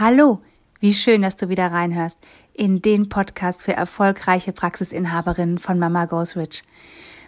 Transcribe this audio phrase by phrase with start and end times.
[0.00, 0.40] Hallo,
[0.78, 2.18] wie schön, dass du wieder reinhörst
[2.54, 6.62] in den Podcast für erfolgreiche Praxisinhaberinnen von Mama Goes Rich.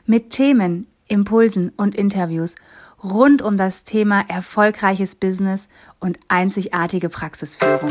[0.06, 2.54] Mit Themen, Impulsen und Interviews
[3.02, 7.90] rund um das Thema erfolgreiches Business und einzigartige Praxisführung.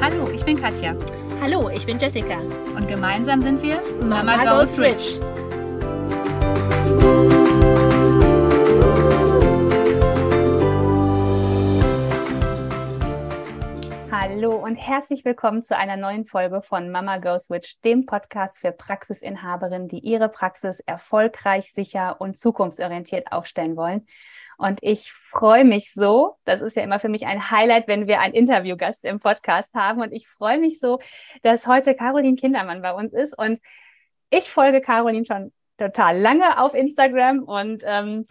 [0.00, 0.96] Hallo, ich bin Katja.
[1.42, 2.38] Hallo, ich bin Jessica.
[2.76, 5.18] Und gemeinsam sind wir Mama, Mama Goes Rich.
[14.10, 18.72] Hallo und herzlich willkommen zu einer neuen Folge von Mama Goes Switch, dem Podcast für
[18.72, 24.06] Praxisinhaberinnen, die ihre Praxis erfolgreich, sicher und zukunftsorientiert aufstellen wollen.
[24.60, 28.20] Und ich freue mich so, das ist ja immer für mich ein Highlight, wenn wir
[28.20, 30.02] einen Interviewgast im Podcast haben.
[30.02, 31.00] Und ich freue mich so,
[31.42, 33.36] dass heute Caroline Kindermann bei uns ist.
[33.36, 33.58] Und
[34.28, 37.44] ich folge Caroline schon total lange auf Instagram.
[37.44, 38.26] Und ähm,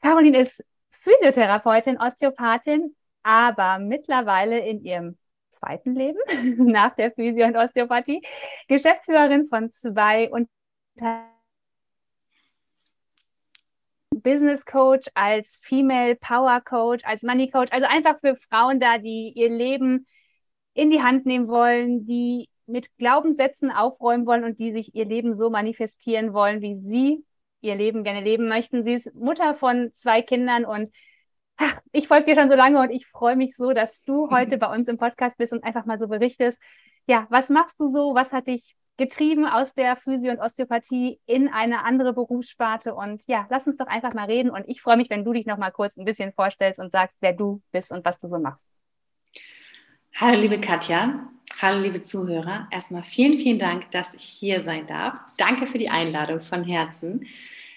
[0.00, 0.64] Caroline ist
[1.02, 5.18] Physiotherapeutin, Osteopathin, aber mittlerweile in ihrem
[5.50, 6.18] zweiten Leben
[6.72, 8.22] nach der Physio- und Osteopathie
[8.68, 11.33] Geschäftsführerin von zwei Unternehmen
[14.24, 19.32] Business Coach, als Female Power Coach, als Money Coach, also einfach für Frauen da, die
[19.36, 20.06] ihr Leben
[20.72, 25.36] in die Hand nehmen wollen, die mit Glaubenssätzen aufräumen wollen und die sich ihr Leben
[25.36, 27.24] so manifestieren wollen, wie sie
[27.60, 28.82] ihr Leben gerne leben möchten.
[28.82, 30.92] Sie ist Mutter von zwei Kindern und
[31.56, 34.58] ach, ich folge dir schon so lange und ich freue mich so, dass du heute
[34.58, 36.58] bei uns im Podcast bist und einfach mal so berichtest.
[37.06, 38.14] Ja, was machst du so?
[38.14, 42.94] Was hat dich getrieben aus der Physio- und Osteopathie in eine andere Berufssparte.
[42.94, 44.50] Und ja, lass uns doch einfach mal reden.
[44.50, 47.18] Und ich freue mich, wenn du dich noch mal kurz ein bisschen vorstellst und sagst,
[47.20, 48.66] wer du bist und was du so machst.
[50.14, 51.28] Hallo, liebe Katja.
[51.60, 52.68] Hallo, liebe Zuhörer.
[52.70, 55.18] Erstmal vielen, vielen Dank, dass ich hier sein darf.
[55.38, 57.26] Danke für die Einladung von Herzen.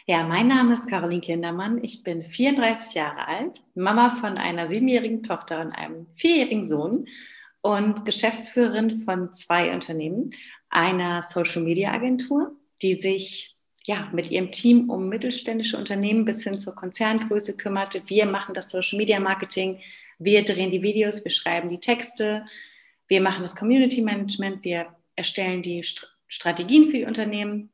[0.06, 1.84] Ja, mein Name ist Caroline Kindermann.
[1.84, 7.08] Ich bin 34 Jahre alt, Mama von einer siebenjährigen Tochter und einem vierjährigen Sohn
[7.62, 10.30] und Geschäftsführerin von zwei Unternehmen
[10.70, 13.58] einer Social Media Agentur, die sich
[13.88, 18.02] ja, mit ihrem Team um mittelständische Unternehmen bis hin zur Konzerngröße kümmerte.
[18.08, 19.80] Wir machen das Social Media Marketing,
[20.20, 22.46] wir drehen die Videos, wir schreiben die Texte,
[23.08, 27.70] wir machen das Community Management, wir erstellen die St Strategien für die Unternehmen.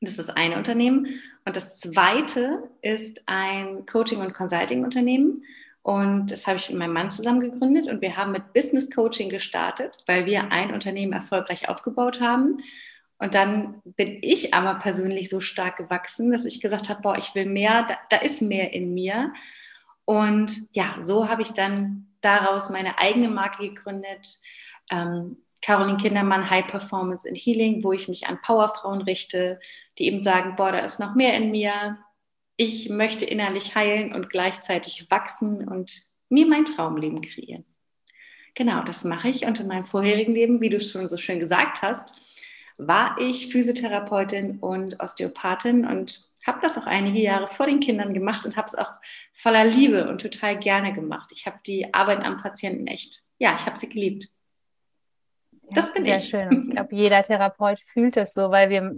[0.00, 1.20] Das ist eine Unternehmen.
[1.44, 5.42] Und das zweite ist ein Coaching- und Consulting-Unternehmen.
[5.82, 9.30] Und das habe ich mit meinem Mann zusammen gegründet und wir haben mit Business Coaching
[9.30, 12.58] gestartet, weil wir ein Unternehmen erfolgreich aufgebaut haben.
[13.18, 17.34] Und dann bin ich aber persönlich so stark gewachsen, dass ich gesagt habe, boah, ich
[17.34, 19.32] will mehr, da, da ist mehr in mir.
[20.04, 24.38] Und ja, so habe ich dann daraus meine eigene Marke gegründet.
[24.90, 29.60] Ähm, Caroline Kindermann High Performance in Healing, wo ich mich an Powerfrauen richte,
[29.98, 31.98] die eben sagen, boah, da ist noch mehr in mir,
[32.60, 37.64] ich möchte innerlich heilen und gleichzeitig wachsen und mir mein Traumleben kreieren.
[38.54, 39.46] Genau, das mache ich.
[39.46, 42.12] Und in meinem vorherigen Leben, wie du schon so schön gesagt hast,
[42.76, 48.44] war ich Physiotherapeutin und Osteopathin und habe das auch einige Jahre vor den Kindern gemacht
[48.44, 48.92] und habe es auch
[49.32, 51.30] voller Liebe und total gerne gemacht.
[51.32, 54.28] Ich habe die Arbeit am Patienten echt, ja, ich habe sie geliebt.
[55.70, 56.28] Das ja, bin sehr ich.
[56.28, 56.48] schön.
[56.48, 58.94] Und ich glaube, jeder Therapeut fühlt es so, weil wir,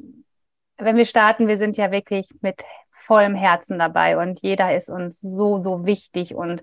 [0.79, 2.61] wenn wir starten, wir sind ja wirklich mit
[3.07, 6.35] vollem Herzen dabei und jeder ist uns so, so wichtig.
[6.35, 6.63] Und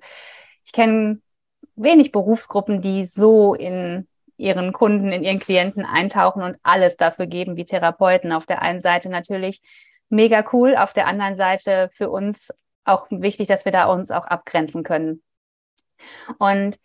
[0.65, 1.21] ich kenne
[1.75, 4.07] wenig Berufsgruppen, die so in
[4.37, 8.31] ihren Kunden, in ihren Klienten eintauchen und alles dafür geben wie Therapeuten.
[8.31, 9.61] Auf der einen Seite natürlich
[10.09, 12.51] mega cool, auf der anderen Seite für uns
[12.85, 15.21] auch wichtig, dass wir da uns auch abgrenzen können.
[16.37, 16.79] Und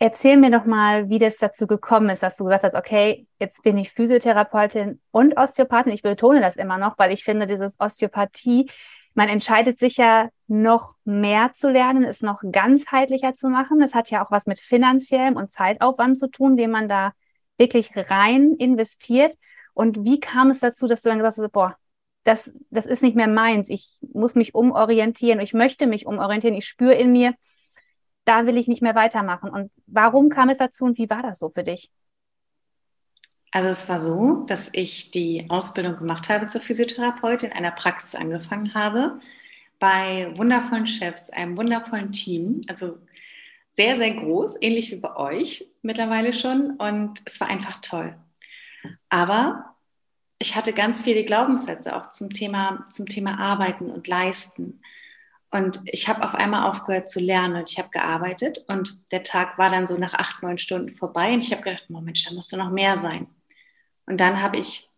[0.00, 3.64] Erzähl mir doch mal, wie das dazu gekommen ist, dass du gesagt hast, okay, jetzt
[3.64, 5.92] bin ich Physiotherapeutin und Osteopathin.
[5.92, 8.70] Ich betone das immer noch, weil ich finde, dieses Osteopathie,
[9.14, 13.80] man entscheidet sich ja noch mehr zu lernen, es noch ganzheitlicher zu machen.
[13.80, 17.12] Das hat ja auch was mit finanziellem und Zeitaufwand zu tun, den man da
[17.56, 19.36] wirklich rein investiert.
[19.74, 21.76] Und wie kam es dazu, dass du dann gesagt hast, boah,
[22.22, 23.68] das, das ist nicht mehr meins.
[23.68, 25.40] Ich muss mich umorientieren.
[25.40, 26.54] Ich möchte mich umorientieren.
[26.54, 27.34] Ich spüre in mir,
[28.28, 29.50] da will ich nicht mehr weitermachen.
[29.50, 31.90] Und warum kam es dazu und wie war das so für dich?
[33.50, 38.14] Also es war so, dass ich die Ausbildung gemacht habe zur Physiotherapeutin, in einer Praxis
[38.14, 39.18] angefangen habe,
[39.78, 42.98] bei wundervollen Chefs, einem wundervollen Team, also
[43.72, 46.72] sehr, sehr groß, ähnlich wie bei euch mittlerweile schon.
[46.72, 48.14] Und es war einfach toll.
[49.08, 49.76] Aber
[50.38, 54.82] ich hatte ganz viele Glaubenssätze auch zum Thema, zum Thema Arbeiten und Leisten.
[55.50, 59.56] Und ich habe auf einmal aufgehört zu lernen und ich habe gearbeitet und der Tag
[59.56, 62.52] war dann so nach acht, neun Stunden vorbei und ich habe gedacht, Moment, da musst
[62.52, 63.26] du noch mehr sein.
[64.04, 64.90] Und dann habe ich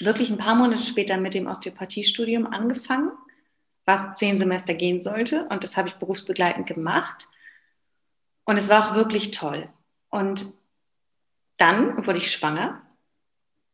[0.00, 3.10] wirklich ein paar Monate später mit dem Osteopathiestudium angefangen,
[3.84, 5.46] was zehn Semester gehen sollte.
[5.48, 7.28] Und das habe ich berufsbegleitend gemacht.
[8.44, 9.68] Und es war auch wirklich toll.
[10.10, 10.46] Und
[11.58, 12.82] dann wurde ich schwanger.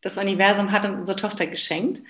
[0.00, 2.02] Das Universum hat uns unsere Tochter geschenkt.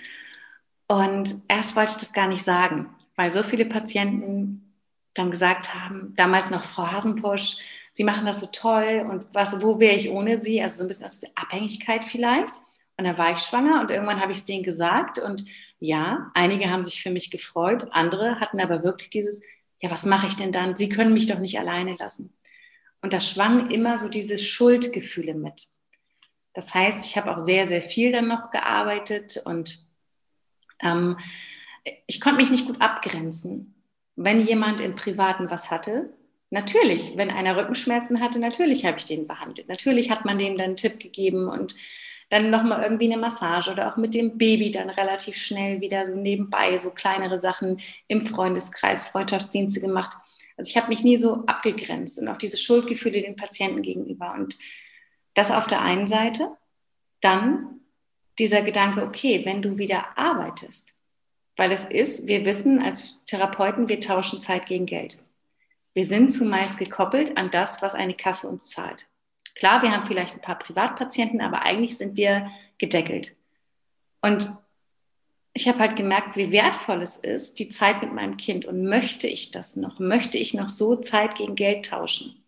[0.87, 4.73] Und erst wollte ich das gar nicht sagen, weil so viele Patienten
[5.13, 7.57] dann gesagt haben, damals noch Frau Hasenpusch,
[7.93, 10.61] Sie machen das so toll und was, wo wäre ich ohne Sie?
[10.61, 12.53] Also so ein bisschen aus der Abhängigkeit vielleicht.
[12.97, 15.45] Und dann war ich schwanger und irgendwann habe ich es denen gesagt und
[15.79, 19.41] ja, einige haben sich für mich gefreut, andere hatten aber wirklich dieses,
[19.81, 20.75] ja, was mache ich denn dann?
[20.75, 22.33] Sie können mich doch nicht alleine lassen.
[23.01, 25.67] Und da schwang immer so diese Schuldgefühle mit.
[26.53, 29.85] Das heißt, ich habe auch sehr, sehr viel dann noch gearbeitet und
[30.81, 31.17] ähm,
[32.07, 33.75] ich konnte mich nicht gut abgrenzen.
[34.15, 36.13] Wenn jemand im Privaten was hatte,
[36.49, 39.67] natürlich, wenn einer Rückenschmerzen hatte, natürlich habe ich den behandelt.
[39.67, 41.75] Natürlich hat man dem dann einen Tipp gegeben und
[42.29, 46.15] dann nochmal irgendwie eine Massage oder auch mit dem Baby dann relativ schnell wieder so
[46.15, 50.17] nebenbei so kleinere Sachen im Freundeskreis, Freundschaftsdienste gemacht.
[50.57, 54.33] Also ich habe mich nie so abgegrenzt und auch diese Schuldgefühle den Patienten gegenüber.
[54.33, 54.57] Und
[55.35, 56.49] das auf der einen Seite.
[57.21, 57.81] Dann
[58.39, 60.94] dieser Gedanke, okay, wenn du wieder arbeitest,
[61.57, 65.21] weil es ist, wir wissen als Therapeuten, wir tauschen Zeit gegen Geld.
[65.93, 69.07] Wir sind zumeist gekoppelt an das, was eine Kasse uns zahlt.
[69.55, 73.37] Klar, wir haben vielleicht ein paar Privatpatienten, aber eigentlich sind wir gedeckelt.
[74.21, 74.57] Und
[75.53, 78.65] ich habe halt gemerkt, wie wertvoll es ist, die Zeit mit meinem Kind.
[78.65, 79.99] Und möchte ich das noch?
[79.99, 82.43] Möchte ich noch so Zeit gegen Geld tauschen?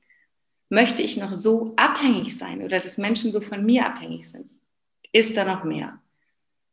[0.69, 4.49] Möchte ich noch so abhängig sein oder dass Menschen so von mir abhängig sind?
[5.13, 6.01] Ist da noch mehr?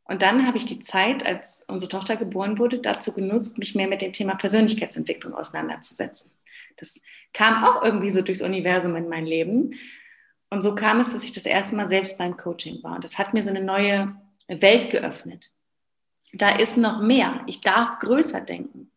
[0.07, 3.87] Und dann habe ich die Zeit, als unsere Tochter geboren wurde, dazu genutzt, mich mehr
[3.87, 6.31] mit dem Thema Persönlichkeitsentwicklung auseinanderzusetzen.
[6.77, 7.03] Das
[7.33, 9.71] kam auch irgendwie so durchs Universum in mein Leben.
[10.51, 12.95] Und so kam es, dass ich das erste Mal selbst beim Coaching war.
[12.95, 14.15] Und das hat mir so eine neue
[14.47, 15.49] Welt geöffnet.
[16.33, 17.41] Da ist noch mehr.
[17.47, 18.91] Ich darf größer denken.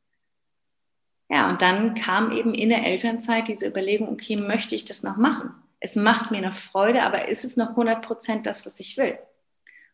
[1.31, 5.17] Ja, und dann kam eben in der Elternzeit diese Überlegung, okay, möchte ich das noch
[5.17, 5.51] machen?
[5.81, 9.19] Es macht mir noch Freude, aber ist es noch 100 Prozent das, was ich will?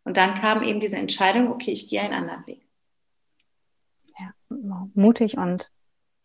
[0.05, 2.63] Und dann kam eben diese Entscheidung, okay, ich gehe einen anderen Weg.
[4.19, 5.71] Ja, mutig und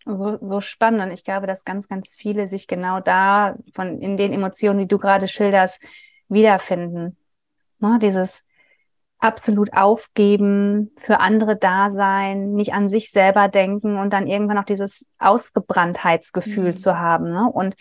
[0.06, 1.02] so, so spannend.
[1.02, 4.88] Und ich glaube, dass ganz, ganz viele sich genau da von in den Emotionen, die
[4.88, 5.81] du gerade schilderst,
[6.28, 7.18] wiederfinden.
[7.80, 8.44] Ne, dieses
[9.20, 14.66] absolut aufgeben, für andere da sein, nicht an sich selber denken und dann irgendwann auch
[14.66, 16.78] dieses Ausgebranntheitsgefühl mhm.
[16.78, 17.32] zu haben.
[17.32, 17.50] Ne?
[17.52, 17.75] Und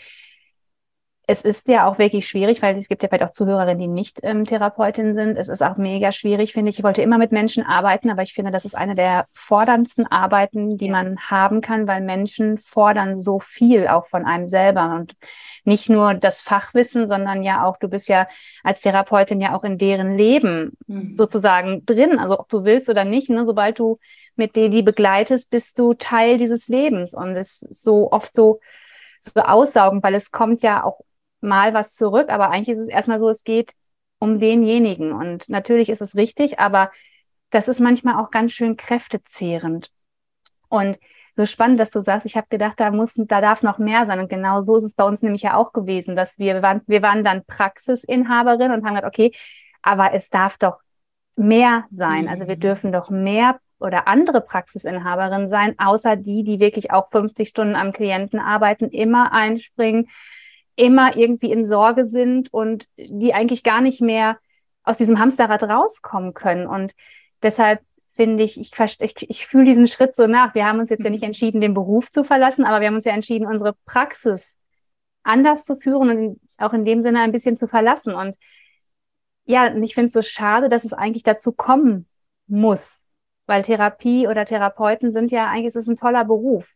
[1.30, 4.18] es ist ja auch wirklich schwierig, weil es gibt ja vielleicht auch Zuhörerinnen, die nicht
[4.22, 5.36] ähm, Therapeutin sind.
[5.36, 6.78] Es ist auch mega schwierig, finde ich.
[6.78, 10.78] Ich wollte immer mit Menschen arbeiten, aber ich finde, das ist eine der forderndsten Arbeiten,
[10.78, 10.92] die ja.
[10.92, 15.16] man haben kann, weil Menschen fordern so viel auch von einem selber und
[15.64, 18.26] nicht nur das Fachwissen, sondern ja auch, du bist ja
[18.64, 21.14] als Therapeutin ja auch in deren Leben mhm.
[21.14, 22.18] sozusagen drin.
[22.18, 23.98] Also ob du willst oder nicht, ne, sobald du
[24.34, 28.60] mit denen die begleitest, bist du Teil dieses Lebens und es ist so oft so
[29.20, 31.00] so aussaugen, weil es kommt ja auch
[31.40, 33.72] mal was zurück, aber eigentlich ist es erstmal so, es geht
[34.18, 35.12] um denjenigen.
[35.12, 36.90] Und natürlich ist es richtig, aber
[37.50, 39.90] das ist manchmal auch ganz schön kräftezehrend.
[40.68, 40.98] Und
[41.36, 44.18] so spannend, dass du sagst, ich habe gedacht, da muss, da darf noch mehr sein.
[44.18, 46.82] Und genau so ist es bei uns nämlich ja auch gewesen, dass wir, wir waren,
[46.88, 49.32] wir waren dann Praxisinhaberin und haben gesagt, okay,
[49.80, 50.80] aber es darf doch
[51.36, 52.28] mehr sein.
[52.28, 52.60] Also wir mhm.
[52.60, 57.92] dürfen doch mehr oder andere Praxisinhaberin sein, außer die, die wirklich auch 50 Stunden am
[57.92, 60.08] Klienten arbeiten, immer einspringen,
[60.78, 64.38] immer irgendwie in Sorge sind und die eigentlich gar nicht mehr
[64.84, 66.68] aus diesem Hamsterrad rauskommen können.
[66.68, 66.92] Und
[67.42, 67.80] deshalb
[68.14, 70.54] finde ich, ich, ich, ich fühle diesen Schritt so nach.
[70.54, 71.28] Wir haben uns jetzt ja nicht mhm.
[71.28, 74.56] entschieden, den Beruf zu verlassen, aber wir haben uns ja entschieden, unsere Praxis
[75.24, 78.14] anders zu führen und auch in dem Sinne ein bisschen zu verlassen.
[78.14, 78.36] Und
[79.46, 82.06] ja, ich finde es so schade, dass es eigentlich dazu kommen
[82.46, 83.04] muss,
[83.46, 86.72] weil Therapie oder Therapeuten sind ja eigentlich, es ist ein toller Beruf.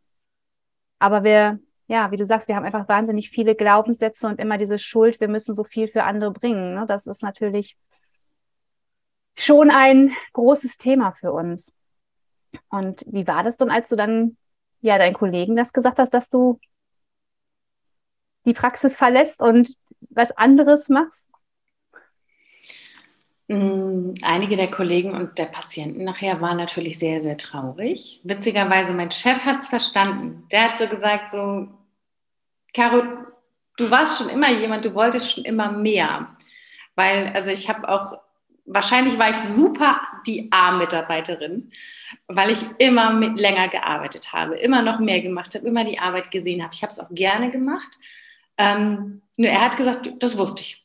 [0.99, 4.79] Aber wir ja, wie du sagst, wir haben einfach wahnsinnig viele Glaubenssätze und immer diese
[4.79, 6.75] Schuld, wir müssen so viel für andere bringen.
[6.75, 6.87] Ne?
[6.87, 7.77] Das ist natürlich
[9.37, 11.73] schon ein großes Thema für uns.
[12.69, 14.37] Und wie war das dann, als du dann
[14.81, 16.61] ja deinen Kollegen das gesagt hast, dass du
[18.45, 19.75] die Praxis verlässt und
[20.11, 21.32] was anderes machst?
[23.49, 28.21] Mm, einige der Kollegen und der Patienten nachher waren natürlich sehr, sehr traurig.
[28.25, 30.45] Witzigerweise, mein Chef hat es verstanden.
[30.53, 31.69] Der hat so gesagt, so,
[32.73, 33.03] Caro,
[33.77, 36.37] du warst schon immer jemand, du wolltest schon immer mehr.
[36.95, 38.21] Weil, also ich habe auch,
[38.65, 41.73] wahrscheinlich war ich super die A-Mitarbeiterin,
[42.29, 46.63] weil ich immer länger gearbeitet habe, immer noch mehr gemacht habe, immer die Arbeit gesehen
[46.63, 46.75] habe.
[46.75, 47.99] Ich habe es auch gerne gemacht.
[48.57, 50.82] Ähm, nur er hat gesagt, das wusste ich.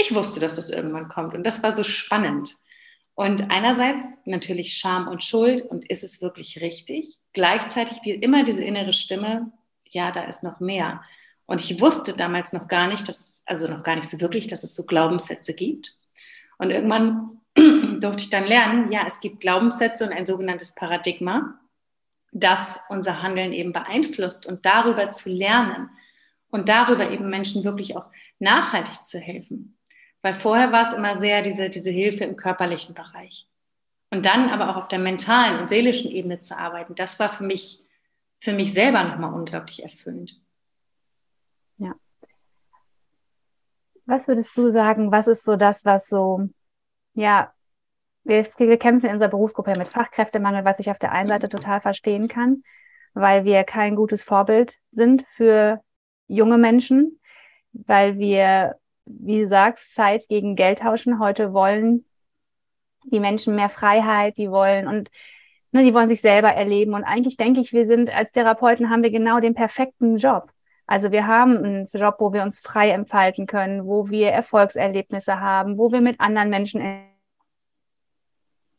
[0.00, 1.34] Ich wusste, dass das irgendwann kommt.
[1.34, 2.54] Und das war so spannend.
[3.14, 7.18] Und einerseits natürlich Scham und Schuld und ist es wirklich richtig?
[7.32, 9.50] Gleichzeitig die, immer diese innere Stimme,
[9.88, 11.02] ja, da ist noch mehr.
[11.46, 14.62] Und ich wusste damals noch gar nicht, dass, also noch gar nicht so wirklich, dass
[14.62, 15.96] es so Glaubenssätze gibt.
[16.58, 17.40] Und irgendwann
[18.00, 21.58] durfte ich dann lernen, ja, es gibt Glaubenssätze und ein sogenanntes Paradigma,
[22.30, 25.90] das unser Handeln eben beeinflusst und darüber zu lernen
[26.50, 28.06] und darüber eben Menschen wirklich auch
[28.38, 29.77] nachhaltig zu helfen.
[30.28, 33.48] Weil vorher war es immer sehr diese, diese Hilfe im körperlichen Bereich.
[34.10, 37.44] Und dann aber auch auf der mentalen und seelischen Ebene zu arbeiten, das war für
[37.44, 37.82] mich,
[38.38, 40.38] für mich selber nochmal unglaublich erfüllend.
[41.78, 41.94] Ja.
[44.04, 46.46] Was würdest du sagen, was ist so das, was so,
[47.14, 47.54] ja,
[48.24, 51.80] wir, wir kämpfen in unserer Berufsgruppe mit Fachkräftemangel, was ich auf der einen Seite total
[51.80, 52.64] verstehen kann,
[53.14, 55.82] weil wir kein gutes Vorbild sind für
[56.26, 57.18] junge Menschen,
[57.72, 58.78] weil wir
[59.08, 61.18] wie du sagst, Zeit gegen Geld tauschen.
[61.18, 62.04] Heute wollen
[63.04, 65.10] die Menschen mehr Freiheit, die wollen und
[65.72, 66.94] ne, die wollen sich selber erleben.
[66.94, 70.50] Und eigentlich denke ich, wir sind als Therapeuten haben wir genau den perfekten Job.
[70.86, 75.76] Also wir haben einen Job, wo wir uns frei entfalten können, wo wir Erfolgserlebnisse haben,
[75.76, 76.80] wo wir mit anderen Menschen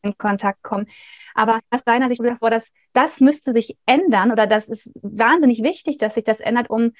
[0.02, 0.88] in Kontakt kommen.
[1.34, 5.98] Aber aus deiner Sicht, du das, das müsste sich ändern oder das ist wahnsinnig wichtig,
[5.98, 6.92] dass sich das ändert, um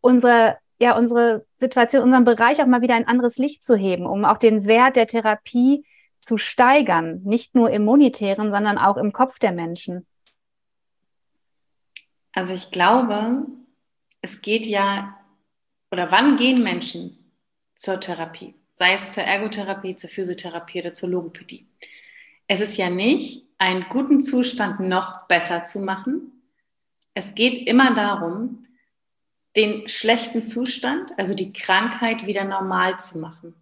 [0.00, 4.24] unsere ja unsere Situation, unseren Bereich auch mal wieder ein anderes Licht zu heben, um
[4.24, 5.84] auch den Wert der Therapie
[6.20, 10.06] zu steigern, nicht nur im monetären, sondern auch im Kopf der Menschen?
[12.32, 13.46] Also ich glaube,
[14.22, 15.18] es geht ja,
[15.90, 17.32] oder wann gehen Menschen
[17.74, 18.54] zur Therapie?
[18.70, 21.68] Sei es zur Ergotherapie, zur Physiotherapie oder zur Logopädie.
[22.46, 26.42] Es ist ja nicht, einen guten Zustand noch besser zu machen.
[27.14, 28.61] Es geht immer darum,
[29.56, 33.54] den schlechten Zustand, also die Krankheit wieder normal zu machen.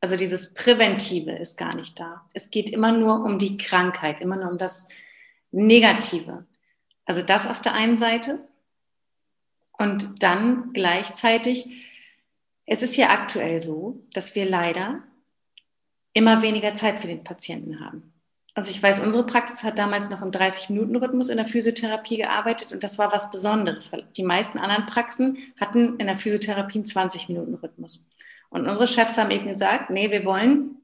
[0.00, 2.26] Also dieses Präventive ist gar nicht da.
[2.34, 4.88] Es geht immer nur um die Krankheit, immer nur um das
[5.52, 6.44] Negative.
[7.04, 8.46] Also das auf der einen Seite.
[9.78, 11.86] Und dann gleichzeitig,
[12.66, 15.02] es ist ja aktuell so, dass wir leider
[16.12, 18.11] immer weniger Zeit für den Patienten haben.
[18.54, 22.84] Also ich weiß, unsere Praxis hat damals noch im 30-Minuten-Rhythmus in der Physiotherapie gearbeitet und
[22.84, 28.08] das war was Besonderes, weil die meisten anderen Praxen hatten in der Physiotherapie einen 20-Minuten-Rhythmus.
[28.50, 30.82] Und unsere Chefs haben eben gesagt, nee, wir wollen,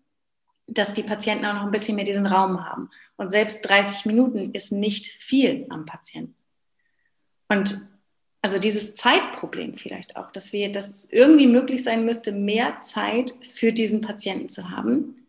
[0.67, 2.89] dass die Patienten auch noch ein bisschen mehr diesen Raum haben.
[3.17, 6.35] Und selbst 30 Minuten ist nicht viel am Patienten.
[7.49, 7.79] Und
[8.41, 13.35] also dieses Zeitproblem vielleicht auch, dass wir, dass es irgendwie möglich sein müsste, mehr Zeit
[13.43, 15.27] für diesen Patienten zu haben,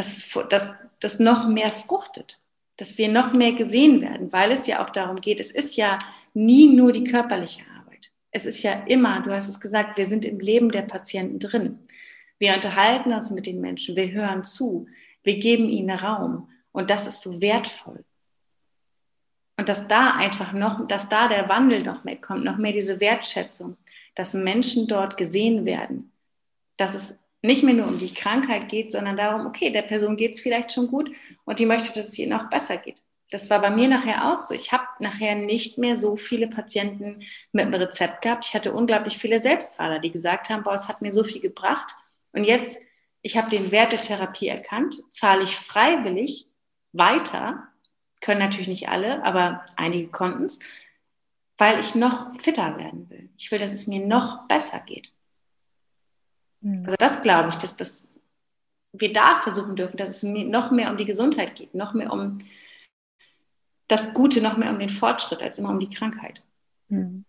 [0.00, 2.40] dass, dass das noch mehr fruchtet,
[2.76, 5.98] dass wir noch mehr gesehen werden, weil es ja auch darum geht, es ist ja
[6.32, 8.10] nie nur die körperliche Arbeit.
[8.30, 11.80] Es ist ja immer, du hast es gesagt, wir sind im Leben der Patienten drin.
[12.38, 14.86] Wir unterhalten uns mit den Menschen, wir hören zu,
[15.22, 18.04] wir geben ihnen Raum und das ist so wertvoll.
[19.58, 23.00] Und dass da einfach noch, dass da der Wandel noch mehr kommt, noch mehr diese
[23.00, 23.76] Wertschätzung,
[24.14, 26.12] dass Menschen dort gesehen werden,
[26.78, 30.34] dass es nicht mehr nur um die Krankheit geht, sondern darum, okay, der Person geht
[30.34, 31.10] es vielleicht schon gut
[31.44, 33.02] und die möchte, dass es ihr noch besser geht.
[33.30, 34.54] Das war bei mir nachher auch so.
[34.54, 38.46] Ich habe nachher nicht mehr so viele Patienten mit einem Rezept gehabt.
[38.46, 41.94] Ich hatte unglaublich viele Selbstzahler, die gesagt haben, boah, es hat mir so viel gebracht.
[42.32, 42.82] Und jetzt,
[43.22, 46.48] ich habe den Wert der Therapie erkannt, zahle ich freiwillig
[46.92, 47.68] weiter.
[48.20, 50.58] Können natürlich nicht alle, aber einige konnten es,
[51.56, 53.30] weil ich noch fitter werden will.
[53.38, 55.12] Ich will, dass es mir noch besser geht.
[56.60, 56.84] Mhm.
[56.84, 58.14] Also das glaube ich, dass, dass
[58.92, 62.38] wir da versuchen dürfen, dass es noch mehr um die Gesundheit geht, noch mehr um
[63.88, 66.44] das Gute, noch mehr um den Fortschritt, als immer um die Krankheit.
[66.88, 67.24] Mhm.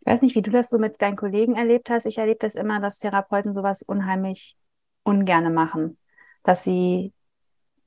[0.00, 2.06] Ich weiß nicht, wie du das so mit deinen Kollegen erlebt hast.
[2.06, 4.56] Ich erlebe das immer, dass Therapeuten sowas unheimlich
[5.02, 5.98] ungerne machen.
[6.44, 7.12] Dass sie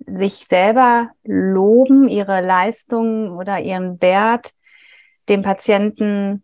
[0.05, 4.53] sich selber loben, ihre Leistung oder ihren Wert
[5.29, 6.43] dem Patienten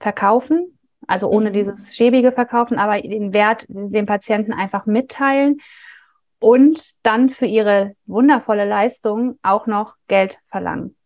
[0.00, 1.54] verkaufen also ohne mhm.
[1.54, 5.60] dieses schäbige Verkaufen, aber den Wert dem Patienten einfach mitteilen
[6.38, 10.96] und dann für ihre wundervolle Leistung auch noch Geld verlangen.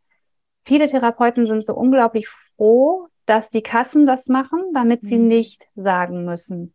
[0.65, 5.29] Viele Therapeuten sind so unglaublich froh, dass die Kassen das machen, damit sie mhm.
[5.29, 6.75] nicht sagen müssen,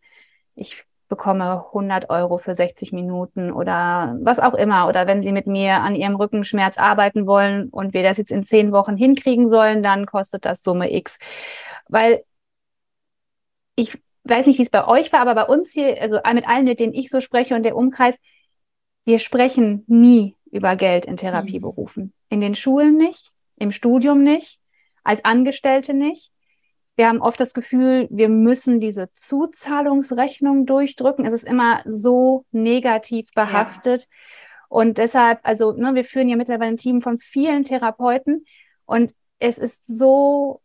[0.56, 4.88] ich bekomme 100 Euro für 60 Minuten oder was auch immer.
[4.88, 8.46] Oder wenn Sie mit mir an Ihrem Rückenschmerz arbeiten wollen und wir das jetzt in
[8.46, 11.20] zehn Wochen hinkriegen sollen, dann kostet das Summe X.
[11.90, 12.24] Weil
[13.76, 16.66] ich weiß nicht, wie es bei euch war, aber bei uns hier, also mit allen,
[16.66, 18.18] mit denen ich so spreche und der Umkreis,
[19.06, 22.14] wir sprechen nie über Geld in Therapieberufen.
[22.30, 24.60] In den Schulen nicht, im Studium nicht,
[25.04, 26.32] als Angestellte nicht.
[26.96, 31.26] Wir haben oft das Gefühl, wir müssen diese Zuzahlungsrechnung durchdrücken.
[31.26, 34.02] Es ist immer so negativ behaftet.
[34.04, 34.08] Ja.
[34.70, 38.46] Und deshalb, also ne, wir führen ja mittlerweile ein Team von vielen Therapeuten
[38.86, 40.61] und es ist so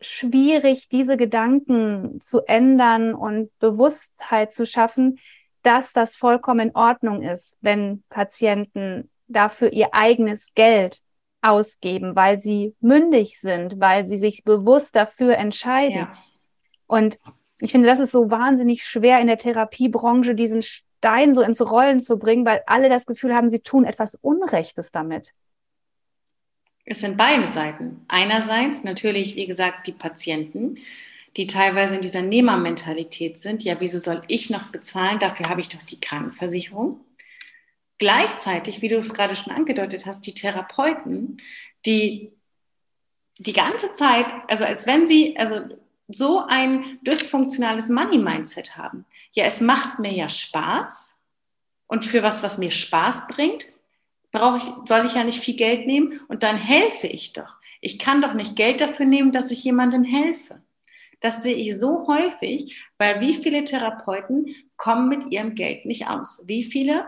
[0.00, 5.18] schwierig, diese Gedanken zu ändern und Bewusstheit zu schaffen,
[5.62, 11.00] dass das vollkommen in Ordnung ist, wenn Patienten dafür ihr eigenes Geld
[11.42, 15.98] ausgeben, weil sie mündig sind, weil sie sich bewusst dafür entscheiden.
[15.98, 16.14] Ja.
[16.86, 17.18] Und
[17.60, 22.00] ich finde, das ist so wahnsinnig schwer in der Therapiebranche, diesen Stein so ins Rollen
[22.00, 25.32] zu bringen, weil alle das Gefühl haben, sie tun etwas Unrechtes damit.
[26.90, 28.04] Es sind beide Seiten.
[28.08, 30.78] Einerseits natürlich, wie gesagt, die Patienten,
[31.36, 33.62] die teilweise in dieser Nehmermentalität sind.
[33.62, 35.18] Ja, wieso soll ich noch bezahlen?
[35.18, 37.04] Dafür habe ich doch die Krankenversicherung.
[37.98, 41.36] Gleichzeitig, wie du es gerade schon angedeutet hast, die Therapeuten,
[41.84, 42.32] die
[43.36, 45.60] die ganze Zeit, also als wenn sie, also
[46.08, 49.04] so ein dysfunktionales Money-Mindset haben.
[49.32, 51.20] Ja, es macht mir ja Spaß
[51.86, 53.66] und für was, was mir Spaß bringt,
[54.30, 57.56] brauche ich, soll ich ja nicht viel Geld nehmen und dann helfe ich doch.
[57.80, 60.62] Ich kann doch nicht Geld dafür nehmen, dass ich jemandem helfe.
[61.20, 66.44] Das sehe ich so häufig, weil wie viele Therapeuten kommen mit ihrem Geld nicht aus?
[66.46, 67.06] Wie viele?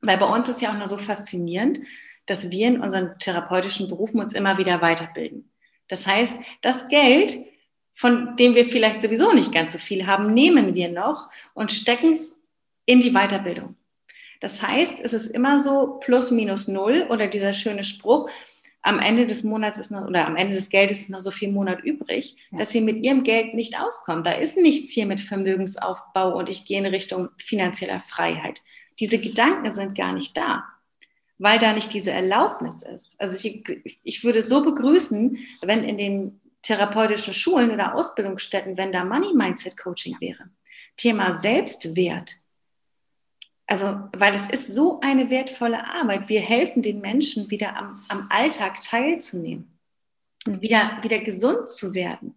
[0.00, 1.80] Weil bei uns ist ja auch nur so faszinierend,
[2.26, 5.50] dass wir in unseren therapeutischen Berufen uns immer wieder weiterbilden.
[5.88, 7.36] Das heißt, das Geld,
[7.94, 12.12] von dem wir vielleicht sowieso nicht ganz so viel haben, nehmen wir noch und stecken
[12.12, 12.36] es
[12.84, 13.76] in die Weiterbildung.
[14.40, 18.28] Das heißt, es ist immer so plus minus null oder dieser schöne Spruch,
[18.86, 21.50] am Ende des Monats ist noch, oder am Ende des Geldes ist noch so viel
[21.50, 22.58] Monat übrig, ja.
[22.58, 24.22] dass sie mit ihrem Geld nicht auskommen.
[24.22, 28.62] Da ist nichts hier mit Vermögensaufbau und ich gehe in Richtung finanzieller Freiheit.
[29.00, 30.62] Diese Gedanken sind gar nicht da,
[31.38, 33.20] weil da nicht diese Erlaubnis ist.
[33.20, 33.64] Also ich,
[34.04, 39.76] ich würde so begrüßen, wenn in den therapeutischen Schulen oder Ausbildungsstätten, wenn da Money Mindset
[39.76, 40.48] Coaching wäre.
[40.96, 42.36] Thema Selbstwert,
[43.66, 46.28] also, weil es ist so eine wertvolle Arbeit.
[46.28, 49.76] Wir helfen den Menschen wieder am, am Alltag teilzunehmen,
[50.46, 50.60] mhm.
[50.60, 52.36] wieder, wieder gesund zu werden,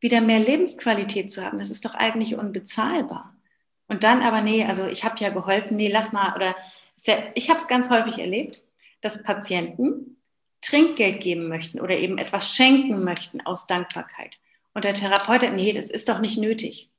[0.00, 1.58] wieder mehr Lebensqualität zu haben.
[1.58, 3.34] Das ist doch eigentlich unbezahlbar.
[3.88, 6.54] Und dann aber, nee, also ich habe ja geholfen, nee, lass mal, oder
[7.34, 8.62] ich habe es ganz häufig erlebt,
[9.00, 10.18] dass Patienten
[10.60, 14.38] Trinkgeld geben möchten oder eben etwas schenken möchten aus Dankbarkeit.
[14.74, 16.90] Und der Therapeut, nee, das ist doch nicht nötig.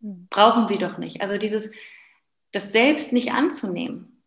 [0.00, 0.28] Mhm.
[0.30, 1.20] Brauchen Sie doch nicht.
[1.20, 1.72] Also dieses,
[2.52, 4.22] das selbst nicht anzunehmen.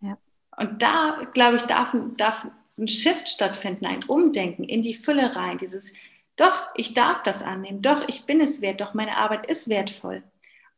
[0.00, 0.18] Ja.
[0.56, 2.46] Und da, glaube ich, darf, darf
[2.78, 5.92] ein Shift stattfinden, ein Umdenken in die Fülle rein, dieses,
[6.36, 10.22] doch, ich darf das annehmen, doch, ich bin es wert, doch, meine Arbeit ist wertvoll.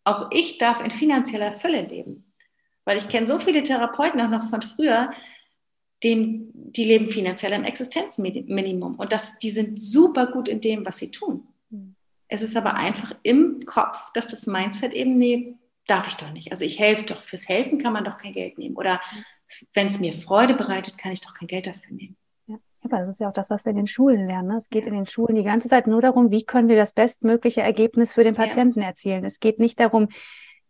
[0.04, 2.24] Auch ich darf in finanzieller Fülle leben.
[2.84, 5.12] Weil ich kenne so viele Therapeuten auch noch von früher,
[6.02, 8.96] denen, die leben finanziell im Existenzminimum.
[8.96, 11.46] Und das, die sind super gut in dem, was sie tun.
[11.70, 11.94] Hm.
[12.28, 16.52] Es ist aber einfach im Kopf, dass das Mindset eben, darf ich doch nicht.
[16.52, 18.76] Also ich helfe doch, fürs Helfen kann man doch kein Geld nehmen.
[18.76, 19.00] Oder
[19.74, 22.16] wenn es mir Freude bereitet, kann ich doch kein Geld dafür nehmen.
[22.46, 24.48] Ja, aber das ist ja auch das, was wir in den Schulen lernen.
[24.48, 24.56] Ne?
[24.56, 27.62] Es geht in den Schulen die ganze Zeit nur darum, wie können wir das bestmögliche
[27.62, 28.88] Ergebnis für den Patienten ja.
[28.88, 29.24] erzielen.
[29.24, 30.08] Es geht nicht darum,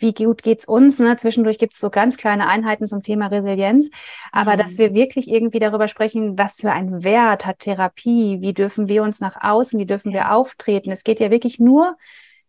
[0.00, 0.98] wie gut geht's uns?
[0.98, 1.16] Ne?
[1.18, 3.90] Zwischendurch gibt es so ganz kleine Einheiten zum Thema Resilienz,
[4.32, 4.58] aber mhm.
[4.58, 9.02] dass wir wirklich irgendwie darüber sprechen, was für einen Wert hat Therapie, wie dürfen wir
[9.02, 10.90] uns nach außen, wie dürfen wir auftreten.
[10.90, 11.96] Es geht ja wirklich nur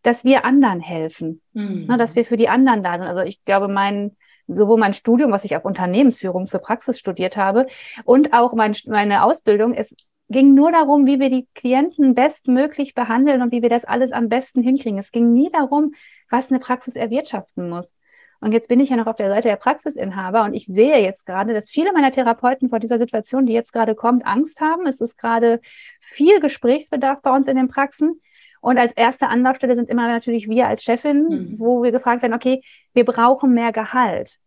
[0.04, 1.86] dass wir anderen helfen, mhm.
[1.88, 3.08] ne, dass wir für die anderen da sind.
[3.08, 4.16] Also ich glaube, mein
[4.48, 7.68] sowohl mein Studium, was ich auf Unternehmensführung für Praxis studiert habe,
[8.04, 9.96] und auch mein, meine Ausbildung, es
[10.30, 14.30] ging nur darum, wie wir die Klienten bestmöglich behandeln und wie wir das alles am
[14.30, 14.98] besten hinkriegen.
[14.98, 15.94] Es ging nie darum,
[16.30, 17.94] was eine Praxis erwirtschaften muss.
[18.40, 21.28] Und jetzt bin ich ja noch auf der Seite der Praxisinhaber und ich sehe jetzt
[21.28, 24.88] gerade, dass viele meiner Therapeuten vor dieser Situation, die jetzt gerade kommt, Angst haben.
[24.88, 25.60] Es ist gerade
[26.00, 28.20] viel Gesprächsbedarf bei uns in den Praxen.
[28.62, 31.56] Und als erste Anlaufstelle sind immer natürlich wir als Chefin, mhm.
[31.60, 32.62] wo wir gefragt werden, okay,
[32.94, 34.38] wir brauchen mehr Gehalt.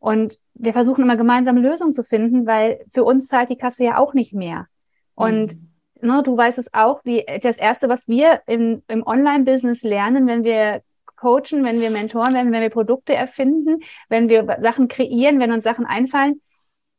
[0.00, 3.98] Und wir versuchen immer gemeinsam Lösungen zu finden, weil für uns zahlt die Kasse ja
[3.98, 4.66] auch nicht mehr.
[5.14, 6.08] Und mhm.
[6.08, 10.42] ne, du weißt es auch, die, das Erste, was wir in, im Online-Business lernen, wenn
[10.42, 10.82] wir
[11.14, 15.62] coachen, wenn wir mentoren werden, wenn wir Produkte erfinden, wenn wir Sachen kreieren, wenn uns
[15.62, 16.40] Sachen einfallen,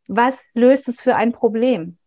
[0.08, 1.98] was löst es für ein Problem?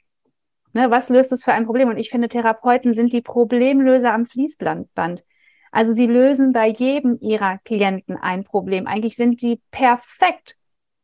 [0.77, 1.89] Ne, was löst es für ein Problem?
[1.89, 5.25] Und ich finde, Therapeuten sind die Problemlöser am Fließband.
[5.73, 8.87] Also sie lösen bei jedem ihrer Klienten ein Problem.
[8.87, 10.55] Eigentlich sind sie perfekt,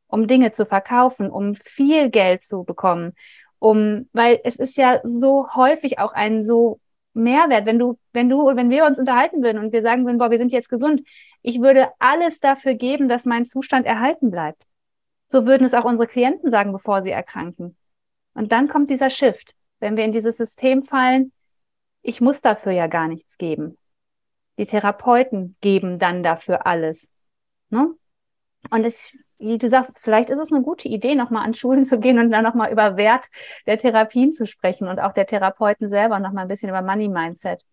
[0.08, 3.14] um Dinge zu verkaufen, um viel Geld zu bekommen,
[3.60, 6.78] um, weil es ist ja so häufig auch ein so
[7.14, 10.30] Mehrwert, wenn du, wenn du, wenn wir uns unterhalten würden und wir sagen würden, boah,
[10.30, 11.00] wir sind jetzt gesund,
[11.40, 14.66] ich würde alles dafür geben, dass mein Zustand erhalten bleibt.
[15.28, 17.74] So würden es auch unsere Klienten sagen, bevor sie erkranken.
[18.34, 21.32] Und dann kommt dieser Shift wenn wir in dieses System fallen,
[22.02, 23.76] ich muss dafür ja gar nichts geben.
[24.56, 27.08] Die Therapeuten geben dann dafür alles.
[27.68, 27.94] Ne?
[28.70, 31.98] Und es, wie du sagst, vielleicht ist es eine gute Idee, nochmal an Schulen zu
[31.98, 33.26] gehen und dann nochmal über Wert
[33.66, 37.64] der Therapien zu sprechen und auch der Therapeuten selber nochmal ein bisschen über Money Mindset.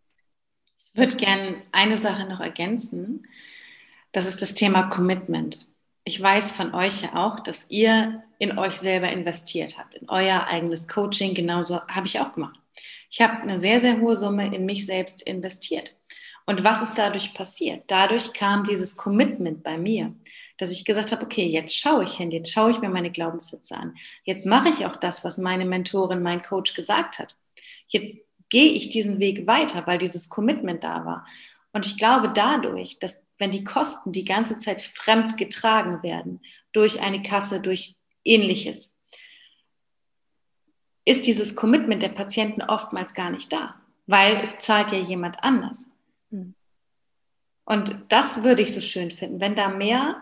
[0.93, 3.27] Ich würde gerne eine Sache noch ergänzen.
[4.11, 5.67] Das ist das Thema Commitment.
[6.09, 10.47] Ich weiß von euch ja auch, dass ihr in euch selber investiert habt, in euer
[10.47, 11.35] eigenes Coaching.
[11.35, 12.59] Genauso habe ich auch gemacht.
[13.11, 15.93] Ich habe eine sehr, sehr hohe Summe in mich selbst investiert.
[16.47, 17.83] Und was ist dadurch passiert?
[17.85, 20.15] Dadurch kam dieses Commitment bei mir,
[20.57, 23.77] dass ich gesagt habe, okay, jetzt schaue ich hin, jetzt schaue ich mir meine Glaubenssätze
[23.77, 23.95] an.
[24.23, 27.37] Jetzt mache ich auch das, was meine Mentorin, mein Coach gesagt hat.
[27.87, 31.27] Jetzt gehe ich diesen Weg weiter, weil dieses Commitment da war.
[31.71, 36.41] Und ich glaube dadurch, dass wenn die Kosten die ganze Zeit fremd getragen werden,
[36.73, 38.97] durch eine Kasse, durch ähnliches,
[41.05, 43.75] ist dieses Commitment der Patienten oftmals gar nicht da,
[44.05, 45.95] weil es zahlt ja jemand anders.
[46.29, 46.53] Hm.
[47.65, 50.21] Und das würde ich so schön finden, wenn da mehr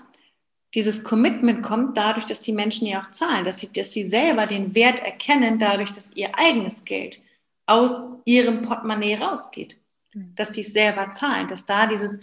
[0.76, 4.48] dieses Commitment kommt, dadurch, dass die Menschen ja auch zahlen, dass sie, dass sie selber
[4.48, 7.22] den Wert erkennen, dadurch, dass ihr eigenes Geld
[7.66, 9.80] aus ihrem Portemonnaie rausgeht,
[10.14, 10.36] hm.
[10.36, 12.22] dass sie es selber zahlen, dass da dieses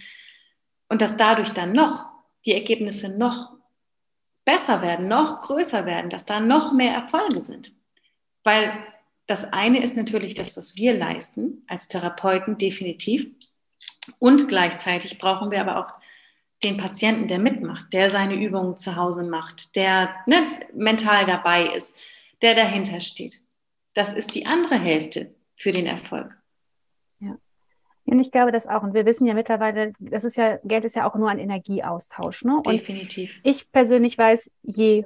[0.89, 2.07] und dass dadurch dann noch
[2.47, 3.53] die Ergebnisse noch
[4.45, 7.73] besser werden, noch größer werden, dass da noch mehr Erfolge sind.
[8.43, 8.73] Weil
[9.27, 13.27] das eine ist natürlich das, was wir leisten als Therapeuten, definitiv.
[14.19, 15.93] Und gleichzeitig brauchen wir aber auch
[16.63, 22.01] den Patienten, der mitmacht, der seine Übungen zu Hause macht, der ne, mental dabei ist,
[22.43, 23.41] der dahinter steht.
[23.95, 26.39] Das ist die andere Hälfte für den Erfolg.
[28.07, 28.83] Und ich glaube das auch.
[28.83, 32.45] Und wir wissen ja mittlerweile, das ist ja, Geld ist ja auch nur ein Energieaustausch.
[32.45, 32.57] Ne?
[32.57, 33.41] Und Definitiv.
[33.43, 35.05] Ich persönlich weiß, je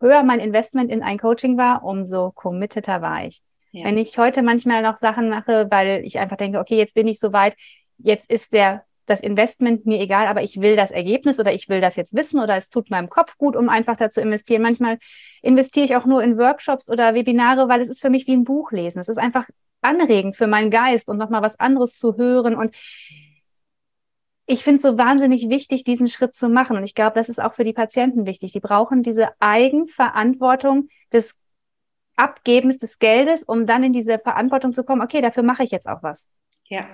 [0.00, 3.42] höher mein Investment in ein Coaching war, umso committeter war ich.
[3.72, 3.84] Ja.
[3.84, 7.20] Wenn ich heute manchmal noch Sachen mache, weil ich einfach denke, okay, jetzt bin ich
[7.20, 7.54] so weit,
[7.98, 11.80] jetzt ist der das Investment mir egal, aber ich will das Ergebnis oder ich will
[11.80, 14.62] das jetzt wissen oder es tut meinem Kopf gut, um einfach da zu investieren.
[14.62, 14.98] Manchmal
[15.42, 18.44] investiere ich auch nur in Workshops oder Webinare, weil es ist für mich wie ein
[18.44, 19.00] Buch lesen.
[19.00, 19.48] Es ist einfach
[19.82, 22.74] anregend für meinen Geist und nochmal was anderes zu hören und
[24.50, 26.76] ich finde es so wahnsinnig wichtig, diesen Schritt zu machen.
[26.76, 28.52] Und ich glaube, das ist auch für die Patienten wichtig.
[28.52, 31.36] Die brauchen diese Eigenverantwortung des
[32.16, 35.86] Abgebens des Geldes, um dann in diese Verantwortung zu kommen, okay, dafür mache ich jetzt
[35.86, 36.28] auch was.
[36.66, 36.84] Ja.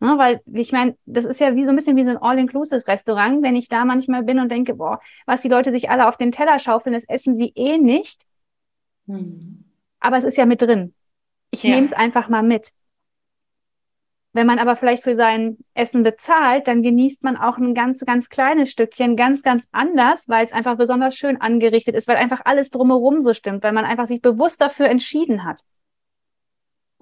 [0.00, 3.42] Ne, weil ich meine, das ist ja wie so ein bisschen wie so ein All-Inclusive-Restaurant,
[3.42, 6.32] wenn ich da manchmal bin und denke, boah, was die Leute sich alle auf den
[6.32, 8.22] Teller schaufeln, das essen sie eh nicht.
[9.06, 9.64] Hm.
[10.00, 10.94] Aber es ist ja mit drin.
[11.52, 11.74] Ich ja.
[11.74, 12.72] nehme es einfach mal mit.
[14.34, 18.30] Wenn man aber vielleicht für sein Essen bezahlt, dann genießt man auch ein ganz, ganz
[18.30, 22.70] kleines Stückchen ganz, ganz anders, weil es einfach besonders schön angerichtet ist, weil einfach alles
[22.70, 25.62] drumherum so stimmt, weil man einfach sich bewusst dafür entschieden hat.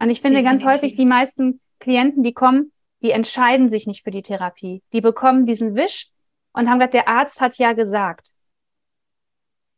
[0.00, 0.64] Und ich finde Definitiv.
[0.64, 4.82] ganz häufig die meisten Klienten, die kommen, die entscheiden sich nicht für die Therapie.
[4.92, 6.08] Die bekommen diesen Wisch
[6.52, 8.32] und haben gesagt, der Arzt hat ja gesagt.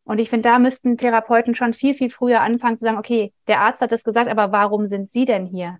[0.04, 3.60] Und ich finde, da müssten Therapeuten schon viel, viel früher anfangen zu sagen, okay, der
[3.60, 5.78] Arzt hat das gesagt, aber warum sind Sie denn hier?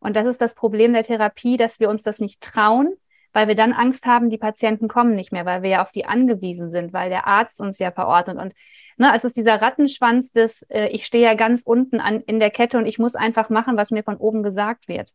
[0.00, 2.92] Und das ist das Problem der Therapie, dass wir uns das nicht trauen,
[3.32, 6.04] weil wir dann Angst haben, die Patienten kommen nicht mehr, weil wir ja auf die
[6.04, 8.38] angewiesen sind, weil der Arzt uns ja verordnet.
[8.38, 8.54] Und
[8.96, 12.50] ne, es ist dieser Rattenschwanz des, äh, ich stehe ja ganz unten an, in der
[12.50, 15.14] Kette und ich muss einfach machen, was mir von oben gesagt wird.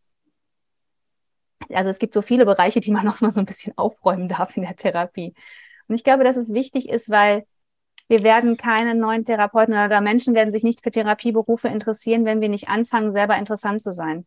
[1.69, 4.55] Also es gibt so viele Bereiche, die man noch mal so ein bisschen aufräumen darf
[4.57, 5.33] in der Therapie.
[5.87, 7.45] Und ich glaube, dass es wichtig ist, weil
[8.09, 12.49] wir werden keine neuen Therapeuten oder Menschen werden sich nicht für Therapieberufe interessieren, wenn wir
[12.49, 14.25] nicht anfangen, selber interessant zu sein.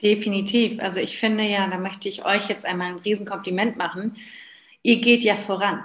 [0.00, 0.80] Definitiv.
[0.80, 4.16] Also ich finde ja, da möchte ich euch jetzt einmal ein Riesenkompliment machen.
[4.82, 5.84] Ihr geht ja voran.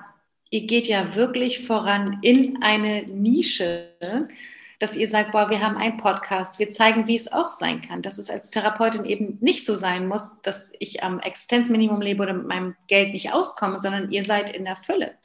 [0.51, 3.89] Ihr geht ja wirklich voran in eine Nische,
[4.79, 8.03] dass ihr sagt, boah, wir haben einen Podcast, wir zeigen, wie es auch sein kann,
[8.03, 12.33] dass es als Therapeutin eben nicht so sein muss, dass ich am Existenzminimum lebe oder
[12.33, 15.15] mit meinem Geld nicht auskomme, sondern ihr seid in der Fülle.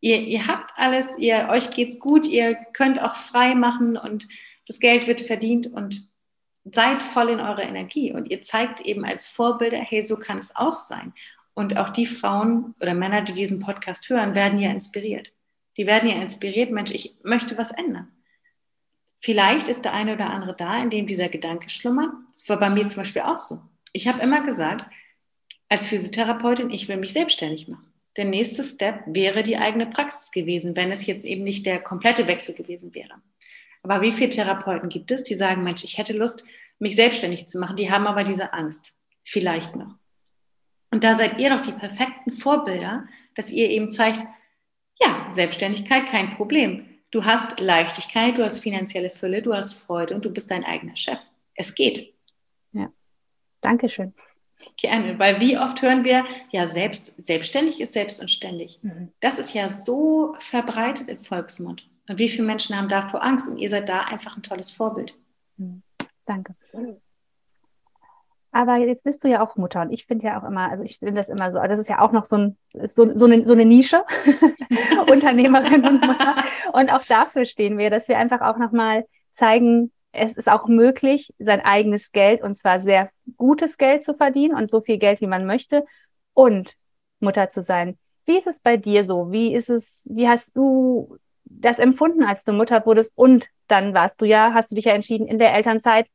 [0.00, 4.28] Ihr, ihr habt alles, ihr, euch geht's gut, ihr könnt auch frei machen und
[4.66, 6.12] das Geld wird verdient und
[6.64, 10.54] seid voll in eurer Energie und ihr zeigt eben als Vorbilder, hey, so kann es
[10.54, 11.12] auch sein.
[11.54, 15.32] Und auch die Frauen oder Männer, die diesen Podcast hören, werden ja inspiriert.
[15.76, 18.12] Die werden ja inspiriert, Mensch, ich möchte was ändern.
[19.20, 22.10] Vielleicht ist der eine oder andere da, in dem dieser Gedanke schlummert.
[22.32, 23.60] Das war bei mir zum Beispiel auch so.
[23.92, 24.84] Ich habe immer gesagt,
[25.68, 27.92] als Physiotherapeutin, ich will mich selbstständig machen.
[28.16, 32.26] Der nächste Step wäre die eigene Praxis gewesen, wenn es jetzt eben nicht der komplette
[32.26, 33.20] Wechsel gewesen wäre.
[33.82, 36.44] Aber wie viele Therapeuten gibt es, die sagen, Mensch, ich hätte Lust,
[36.78, 38.98] mich selbstständig zu machen, die haben aber diese Angst.
[39.22, 39.94] Vielleicht noch.
[40.90, 44.20] Und da seid ihr doch die perfekten Vorbilder, dass ihr eben zeigt,
[45.00, 46.86] ja, Selbstständigkeit kein Problem.
[47.10, 50.96] Du hast Leichtigkeit, du hast finanzielle Fülle, du hast Freude und du bist dein eigener
[50.96, 51.18] Chef.
[51.54, 52.14] Es geht.
[52.72, 52.92] Ja,
[53.60, 54.14] Dankeschön.
[54.76, 58.78] Gerne, weil wie oft hören wir, ja, selbst, selbstständig ist selbst und ständig.
[58.82, 59.12] Mhm.
[59.20, 61.88] Das ist ja so verbreitet im Volksmund.
[62.08, 63.48] Und wie viele Menschen haben davor Angst?
[63.48, 65.16] Und ihr seid da einfach ein tolles Vorbild.
[65.56, 65.82] Mhm.
[66.24, 66.54] Danke.
[68.52, 70.98] Aber jetzt bist du ja auch Mutter und ich finde ja auch immer, also ich
[70.98, 73.52] finde das immer so, das ist ja auch noch so, ein, so, so, eine, so
[73.52, 74.02] eine Nische,
[75.10, 76.36] Unternehmerin und Mutter.
[76.72, 81.34] Und auch dafür stehen wir, dass wir einfach auch nochmal zeigen, es ist auch möglich,
[81.38, 85.26] sein eigenes Geld und zwar sehr gutes Geld zu verdienen und so viel Geld, wie
[85.26, 85.84] man möchte
[86.34, 86.76] und
[87.20, 87.98] Mutter zu sein.
[88.24, 89.30] Wie ist es bei dir so?
[89.30, 94.20] Wie ist es, wie hast du das empfunden, als du Mutter wurdest und dann warst
[94.20, 96.06] du ja, hast du dich ja entschieden, in der Elternzeit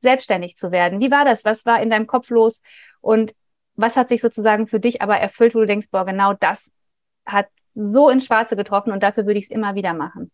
[0.00, 1.00] selbstständig zu werden.
[1.00, 1.44] Wie war das?
[1.44, 2.62] Was war in deinem Kopf los?
[3.00, 3.34] Und
[3.74, 6.70] was hat sich sozusagen für dich aber erfüllt, wo du denkst, boah, genau das
[7.26, 10.30] hat so ins Schwarze getroffen und dafür würde ich es immer wieder machen?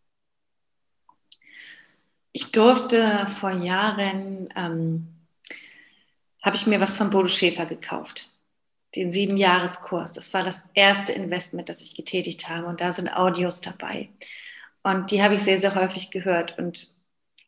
[2.33, 5.14] Ich durfte vor Jahren, ähm,
[6.45, 8.31] habe ich mir was von Bodo Schäfer gekauft.
[8.95, 10.13] Den Sieben-Jahres-Kurs.
[10.13, 12.67] Das war das erste Investment, das ich getätigt habe.
[12.67, 14.11] Und da sind Audios dabei.
[14.83, 16.59] Und die habe ich sehr, sehr häufig gehört.
[16.59, 16.87] Und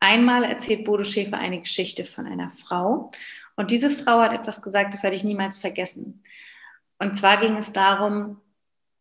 [0.00, 3.11] einmal erzählt Bodo Schäfer eine Geschichte von einer Frau.
[3.54, 6.22] Und diese Frau hat etwas gesagt, das werde ich niemals vergessen.
[6.98, 8.40] Und zwar ging es darum,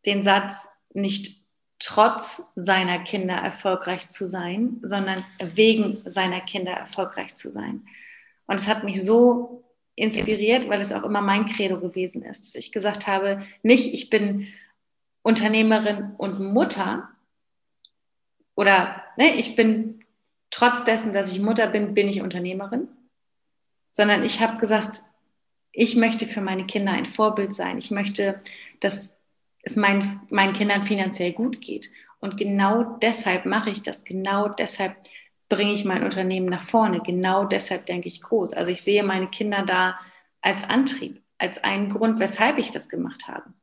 [0.05, 1.45] den Satz nicht
[1.79, 7.86] trotz seiner Kinder erfolgreich zu sein, sondern wegen seiner Kinder erfolgreich zu sein.
[8.47, 9.64] Und es hat mich so
[9.95, 14.10] inspiriert, weil es auch immer mein Credo gewesen ist, dass ich gesagt habe, nicht ich
[14.10, 14.47] bin
[15.21, 17.10] Unternehmerin und Mutter
[18.55, 19.99] oder ne, ich bin
[20.49, 22.88] trotz dessen, dass ich Mutter bin, bin ich Unternehmerin,
[23.91, 25.03] sondern ich habe gesagt,
[25.71, 27.77] ich möchte für meine Kinder ein Vorbild sein.
[27.77, 28.41] Ich möchte,
[28.79, 29.17] dass
[29.62, 31.91] es mein, meinen Kindern finanziell gut geht.
[32.19, 34.05] Und genau deshalb mache ich das.
[34.05, 34.95] Genau deshalb
[35.49, 37.01] bringe ich mein Unternehmen nach vorne.
[37.01, 38.53] Genau deshalb denke ich groß.
[38.53, 39.99] Also ich sehe meine Kinder da
[40.41, 43.53] als Antrieb, als einen Grund, weshalb ich das gemacht habe.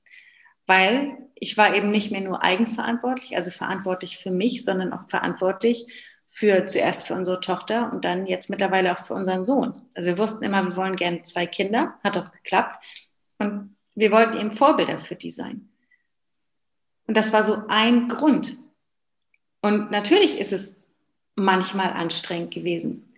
[0.67, 5.87] Weil ich war eben nicht mehr nur eigenverantwortlich, also verantwortlich für mich, sondern auch verantwortlich
[6.27, 9.83] für zuerst für unsere Tochter und dann jetzt mittlerweile auch für unseren Sohn.
[9.95, 12.85] Also wir wussten immer, wir wollen gerne zwei Kinder, hat auch geklappt.
[13.39, 15.69] Und wir wollten eben Vorbilder für die sein.
[17.07, 18.57] Und das war so ein Grund.
[19.61, 20.82] Und natürlich ist es
[21.35, 23.09] manchmal anstrengend gewesen.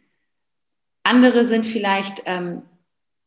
[1.02, 2.62] Andere sind vielleicht ähm,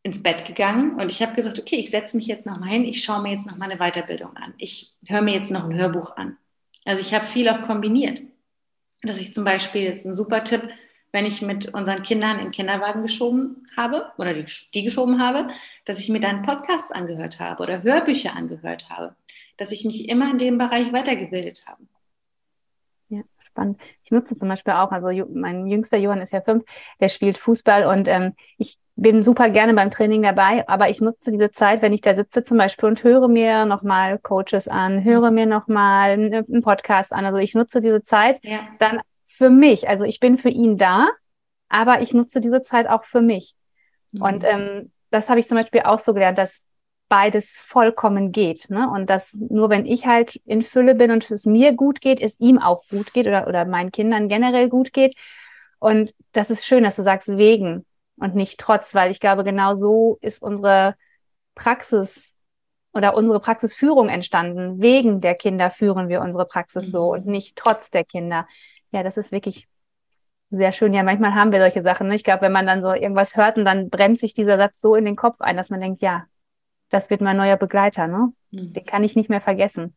[0.04, 3.04] ins Bett gegangen und ich habe gesagt, okay, ich setze mich jetzt nochmal hin, ich
[3.04, 4.54] schaue mir jetzt nochmal eine Weiterbildung an.
[4.58, 6.38] Ich höre mir jetzt noch ein Hörbuch an.
[6.86, 8.22] Also ich habe viel auch kombiniert.
[9.04, 10.64] Dass ich zum Beispiel, das ist ein super Tipp,
[11.12, 15.50] wenn ich mit unseren Kindern im Kinderwagen geschoben habe oder die, die geschoben habe,
[15.86, 19.16] dass ich mir dann Podcasts angehört habe oder Hörbücher angehört habe
[19.58, 21.84] dass ich mich immer in dem Bereich weitergebildet habe.
[23.58, 23.80] Spannend.
[24.04, 26.64] Ich nutze zum Beispiel auch, also mein jüngster Johann ist ja fünf,
[27.00, 31.32] der spielt Fußball und ähm, ich bin super gerne beim Training dabei, aber ich nutze
[31.32, 35.32] diese Zeit, wenn ich da sitze zum Beispiel und höre mir nochmal Coaches an, höre
[35.32, 37.26] mir nochmal einen Podcast an.
[37.26, 38.60] Also ich nutze diese Zeit ja.
[38.78, 39.90] dann für mich.
[39.90, 41.08] Also ich bin für ihn da,
[41.68, 43.56] aber ich nutze diese Zeit auch für mich.
[44.12, 44.22] Mhm.
[44.22, 46.64] Und ähm, das habe ich zum Beispiel auch so gelernt, dass
[47.10, 48.70] beides vollkommen geht.
[48.70, 48.90] Ne?
[48.90, 52.40] Und dass nur wenn ich halt in Fülle bin und es mir gut geht, es
[52.40, 55.16] ihm auch gut geht oder, oder meinen Kindern generell gut geht.
[55.80, 57.86] Und das ist schön, dass du sagst wegen
[58.18, 60.96] und nicht trotz, weil ich glaube, genau so ist unsere
[61.56, 62.36] Praxis
[62.94, 64.82] oder unsere Praxisführung entstanden.
[64.82, 66.92] Wegen der Kinder führen wir unsere Praxis mhm.
[66.92, 68.48] so und nicht trotz der Kinder.
[68.92, 69.68] Ja, das ist wirklich
[70.50, 70.94] sehr schön.
[70.94, 72.08] Ja, manchmal haben wir solche Sachen.
[72.08, 72.16] Ne?
[72.16, 74.96] Ich glaube, wenn man dann so irgendwas hört und dann brennt sich dieser Satz so
[74.96, 76.26] in den Kopf ein, dass man denkt, ja,
[76.90, 78.34] das wird mein neuer Begleiter, ne?
[78.52, 78.74] Mhm.
[78.74, 79.96] Den kann ich nicht mehr vergessen.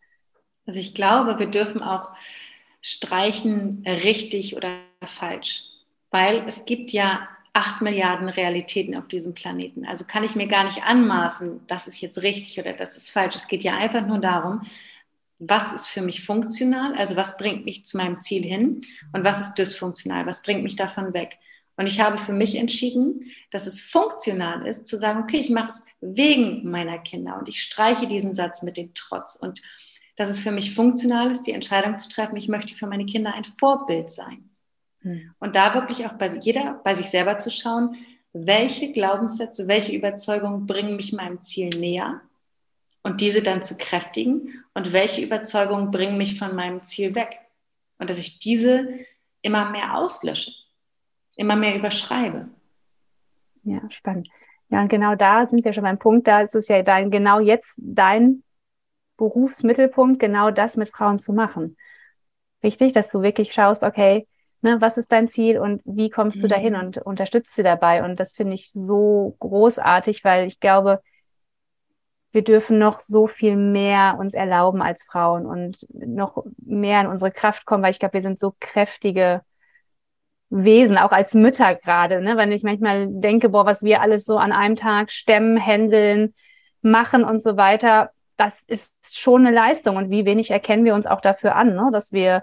[0.66, 2.10] Also ich glaube, wir dürfen auch
[2.80, 5.64] streichen richtig oder falsch,
[6.10, 9.84] weil es gibt ja acht Milliarden Realitäten auf diesem Planeten.
[9.84, 13.34] Also kann ich mir gar nicht anmaßen, das ist jetzt richtig oder das ist falsch.
[13.36, 14.62] Es geht ja einfach nur darum,
[15.38, 19.40] was ist für mich funktional, also was bringt mich zu meinem Ziel hin und was
[19.40, 21.38] ist dysfunktional, was bringt mich davon weg.
[21.80, 25.68] Und ich habe für mich entschieden, dass es funktional ist, zu sagen, okay, ich mache
[25.68, 29.34] es wegen meiner Kinder und ich streiche diesen Satz mit dem Trotz.
[29.34, 29.62] Und
[30.14, 33.32] dass es für mich funktional ist, die Entscheidung zu treffen, ich möchte für meine Kinder
[33.32, 34.50] ein Vorbild sein.
[35.00, 35.32] Hm.
[35.38, 37.96] Und da wirklich auch bei jeder, bei sich selber zu schauen,
[38.34, 42.20] welche Glaubenssätze, welche Überzeugungen bringen mich meinem Ziel näher
[43.02, 47.40] und diese dann zu kräftigen und welche Überzeugungen bringen mich von meinem Ziel weg
[47.96, 48.86] und dass ich diese
[49.40, 50.52] immer mehr auslösche
[51.40, 52.48] immer mehr überschreibe.
[53.62, 54.28] Ja, spannend.
[54.68, 57.40] Ja, und genau da sind wir schon beim Punkt, da ist es ja dein, genau
[57.40, 58.44] jetzt dein
[59.16, 61.76] Berufsmittelpunkt, genau das mit Frauen zu machen.
[62.60, 64.26] Wichtig, dass du wirklich schaust, okay,
[64.62, 66.42] Ne, was ist dein Ziel und wie kommst mhm.
[66.42, 68.04] du dahin und unterstützt sie dabei?
[68.04, 71.00] Und das finde ich so großartig, weil ich glaube,
[72.32, 77.32] wir dürfen noch so viel mehr uns erlauben als Frauen und noch mehr in unsere
[77.32, 79.40] Kraft kommen, weil ich glaube, wir sind so kräftige
[80.50, 82.36] Wesen, auch als Mütter gerade, ne?
[82.36, 86.34] Wenn ich manchmal denke, boah, was wir alles so an einem Tag stemmen, händeln,
[86.82, 89.96] machen und so weiter, das ist schon eine Leistung.
[89.96, 91.90] Und wie wenig erkennen wir uns auch dafür an, ne?
[91.92, 92.42] dass wir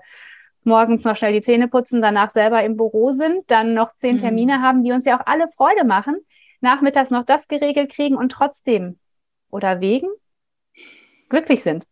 [0.63, 4.21] morgens noch schnell die Zähne putzen, danach selber im Büro sind, dann noch zehn mhm.
[4.21, 6.17] Termine haben, die uns ja auch alle Freude machen,
[6.61, 8.99] nachmittags noch das geregelt kriegen und trotzdem
[9.49, 10.07] oder wegen
[11.29, 11.85] glücklich sind.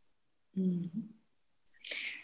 [0.53, 1.13] Mhm.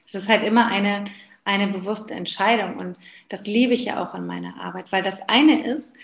[0.06, 1.06] Es ist halt immer eine,
[1.44, 2.98] eine bewusste Entscheidung und
[3.30, 5.96] das liebe ich ja auch in meiner Arbeit, weil das eine ist,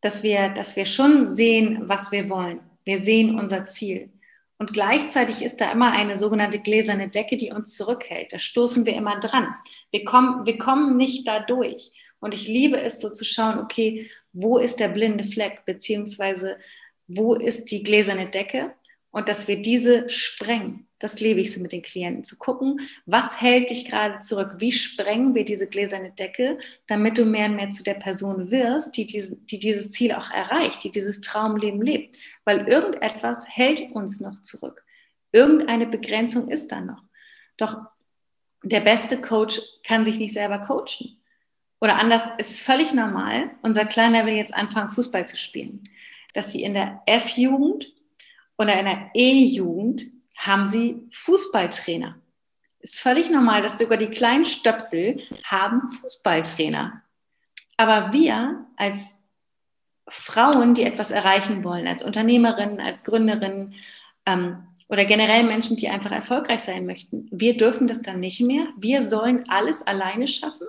[0.00, 2.60] dass wir, dass wir schon sehen, was wir wollen.
[2.84, 4.10] Wir sehen unser Ziel.
[4.58, 8.32] Und gleichzeitig ist da immer eine sogenannte gläserne Decke, die uns zurückhält.
[8.32, 9.48] Da stoßen wir immer dran.
[9.90, 11.92] Wir kommen, wir kommen nicht da durch.
[12.20, 16.58] Und ich liebe es so zu schauen, okay, wo ist der blinde Fleck, beziehungsweise
[17.08, 18.74] wo ist die gläserne Decke
[19.10, 20.86] und dass wir diese sprengen.
[21.02, 24.54] Das liebe ich so mit den Klienten, zu gucken, was hält dich gerade zurück?
[24.58, 28.96] Wie sprengen wir diese gläserne Decke, damit du mehr und mehr zu der Person wirst,
[28.96, 32.18] die, diese, die dieses Ziel auch erreicht, die dieses Traumleben lebt.
[32.44, 34.84] Weil irgendetwas hält uns noch zurück.
[35.32, 37.02] Irgendeine Begrenzung ist da noch.
[37.56, 37.78] Doch
[38.62, 41.20] der beste Coach kann sich nicht selber coachen.
[41.80, 45.82] Oder anders, es ist völlig normal, unser Kleiner will jetzt anfangen, Fußball zu spielen,
[46.32, 47.92] dass sie in der F-Jugend
[48.56, 52.16] oder in der E-Jugend haben sie Fußballtrainer.
[52.80, 57.00] Ist völlig normal, dass sogar die kleinen Stöpsel haben Fußballtrainer.
[57.76, 59.22] Aber wir als
[60.08, 63.74] Frauen, die etwas erreichen wollen, als Unternehmerinnen, als Gründerinnen
[64.26, 68.66] ähm, oder generell Menschen, die einfach erfolgreich sein möchten, wir dürfen das dann nicht mehr.
[68.76, 70.66] Wir sollen alles alleine schaffen,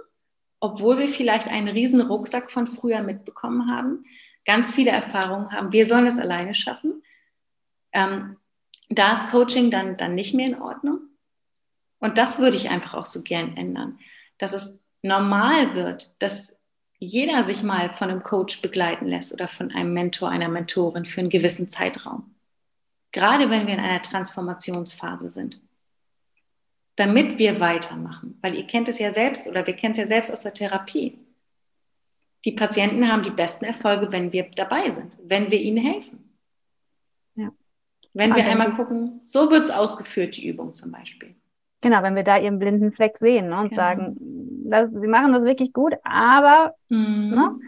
[0.59, 4.05] obwohl wir vielleicht einen riesen Rucksack von früher mitbekommen haben,
[4.45, 5.73] ganz viele Erfahrungen haben.
[5.73, 7.01] Wir sollen es alleine schaffen.
[7.91, 8.37] Ähm,
[8.99, 10.99] da ist Coaching dann, dann nicht mehr in Ordnung.
[11.99, 13.97] Und das würde ich einfach auch so gern ändern,
[14.37, 16.59] dass es normal wird, dass
[16.99, 21.21] jeder sich mal von einem Coach begleiten lässt oder von einem Mentor, einer Mentorin für
[21.21, 22.33] einen gewissen Zeitraum.
[23.11, 25.61] Gerade wenn wir in einer Transformationsphase sind.
[26.95, 28.37] Damit wir weitermachen.
[28.41, 31.19] Weil ihr kennt es ja selbst oder wir kennen es ja selbst aus der Therapie.
[32.45, 36.32] Die Patienten haben die besten Erfolge, wenn wir dabei sind, wenn wir ihnen helfen.
[38.13, 41.35] Wenn wir einmal gucken, so wird es ausgeführt, die Übung zum Beispiel.
[41.81, 43.81] Genau, wenn wir da ihren blinden Fleck sehen ne, und genau.
[43.81, 44.15] sagen,
[44.65, 47.31] das, sie machen das wirklich gut, aber mhm.
[47.35, 47.59] ne,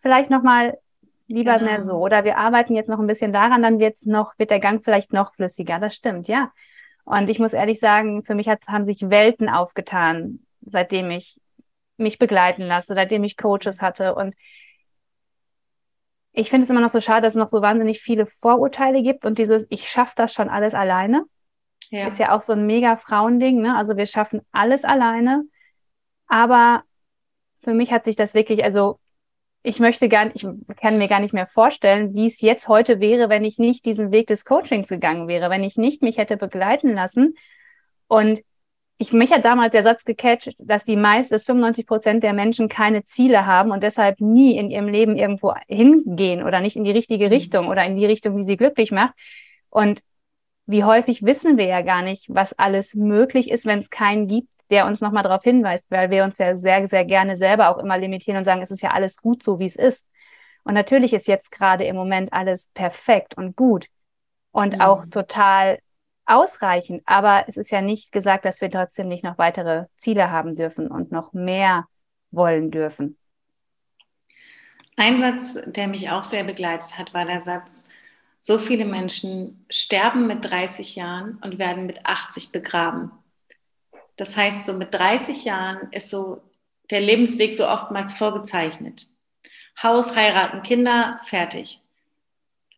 [0.00, 0.78] vielleicht nochmal
[1.26, 1.64] lieber genau.
[1.64, 1.94] mehr so.
[1.94, 5.12] Oder wir arbeiten jetzt noch ein bisschen daran, dann wird's noch, wird der Gang vielleicht
[5.12, 5.78] noch flüssiger.
[5.78, 6.52] Das stimmt, ja.
[7.04, 11.40] Und ich muss ehrlich sagen, für mich hat, haben sich Welten aufgetan, seitdem ich
[11.96, 14.14] mich begleiten lasse, seitdem ich Coaches hatte.
[14.14, 14.34] Und
[16.32, 19.24] ich finde es immer noch so schade, dass es noch so wahnsinnig viele Vorurteile gibt
[19.24, 21.24] und dieses, ich schaffe das schon alles alleine.
[21.90, 22.06] Ja.
[22.06, 23.76] Ist ja auch so ein mega Frauending, ne?
[23.76, 25.44] Also wir schaffen alles alleine.
[26.26, 26.82] Aber
[27.62, 28.98] für mich hat sich das wirklich, also
[29.62, 33.00] ich möchte gar nicht, ich kann mir gar nicht mehr vorstellen, wie es jetzt heute
[33.00, 36.36] wäre, wenn ich nicht diesen Weg des Coachings gegangen wäre, wenn ich nicht mich hätte
[36.36, 37.34] begleiten lassen
[38.06, 38.42] und
[38.98, 42.68] ich, mich hat damals der Satz gecatcht, dass die meist, dass 95 Prozent der Menschen
[42.68, 46.90] keine Ziele haben und deshalb nie in ihrem Leben irgendwo hingehen oder nicht in die
[46.90, 47.32] richtige mhm.
[47.32, 49.14] Richtung oder in die Richtung, die sie glücklich macht.
[49.70, 50.02] Und
[50.66, 54.48] wie häufig wissen wir ja gar nicht, was alles möglich ist, wenn es keinen gibt,
[54.70, 57.96] der uns nochmal darauf hinweist, weil wir uns ja sehr, sehr gerne selber auch immer
[57.98, 60.08] limitieren und sagen, es ist ja alles gut so, wie es ist.
[60.64, 63.86] Und natürlich ist jetzt gerade im Moment alles perfekt und gut
[64.50, 64.80] und mhm.
[64.80, 65.78] auch total
[66.28, 67.02] ausreichend.
[67.06, 70.88] Aber es ist ja nicht gesagt, dass wir trotzdem nicht noch weitere Ziele haben dürfen
[70.88, 71.86] und noch mehr
[72.30, 73.16] wollen dürfen.
[74.96, 77.88] Ein Satz, der mich auch sehr begleitet hat, war der Satz,
[78.40, 83.12] so viele Menschen sterben mit 30 Jahren und werden mit 80 begraben.
[84.16, 86.42] Das heißt, so mit 30 Jahren ist so
[86.90, 89.06] der Lebensweg so oftmals vorgezeichnet.
[89.82, 91.80] Haus, heiraten, Kinder, fertig.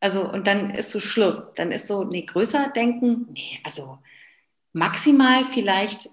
[0.00, 1.52] Also, und dann ist so Schluss.
[1.54, 3.98] Dann ist so, nee, größer denken, nee, also
[4.72, 6.08] maximal vielleicht,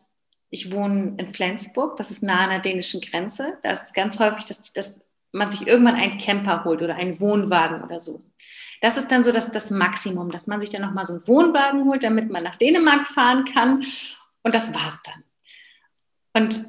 [0.50, 3.58] ich wohne in Flensburg, das ist nah an der dänischen Grenze.
[3.64, 7.84] Da ist ganz häufig, dass, dass man sich irgendwann einen Camper holt oder einen Wohnwagen
[7.84, 8.22] oder so.
[8.82, 11.86] Das ist dann so das, das Maximum, dass man sich dann nochmal so einen Wohnwagen
[11.86, 13.84] holt, damit man nach Dänemark fahren kann.
[14.44, 15.24] Und das war's dann.
[16.34, 16.66] Und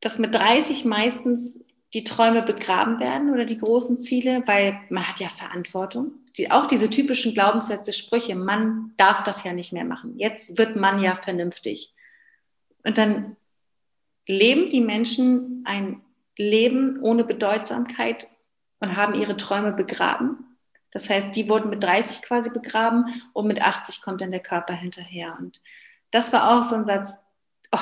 [0.00, 1.63] das mit 30 meistens
[1.94, 6.12] die Träume begraben werden oder die großen Ziele, weil man hat ja Verantwortung.
[6.36, 10.18] Die, auch diese typischen Glaubenssätze, Sprüche, man darf das ja nicht mehr machen.
[10.18, 11.94] Jetzt wird man ja vernünftig.
[12.84, 13.36] Und dann
[14.26, 16.00] leben die Menschen ein
[16.36, 18.28] leben ohne Bedeutsamkeit
[18.80, 20.56] und haben ihre Träume begraben.
[20.90, 24.74] Das heißt, die wurden mit 30 quasi begraben und mit 80 kommt dann der Körper
[24.74, 25.36] hinterher.
[25.38, 25.62] Und
[26.10, 27.24] das war auch so ein Satz,
[27.70, 27.78] oh,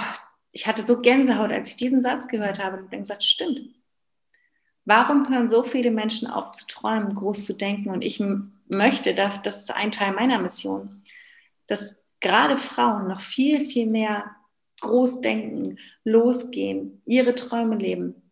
[0.50, 3.74] ich hatte so Gänsehaut, als ich diesen Satz gehört habe und bin gesagt, stimmt.
[4.84, 7.90] Warum hören so viele Menschen auf zu träumen, groß zu denken?
[7.90, 8.22] Und ich
[8.68, 11.02] möchte, das ist ein Teil meiner Mission,
[11.66, 14.24] dass gerade Frauen noch viel, viel mehr
[14.80, 18.22] groß denken, losgehen, ihre Träume leben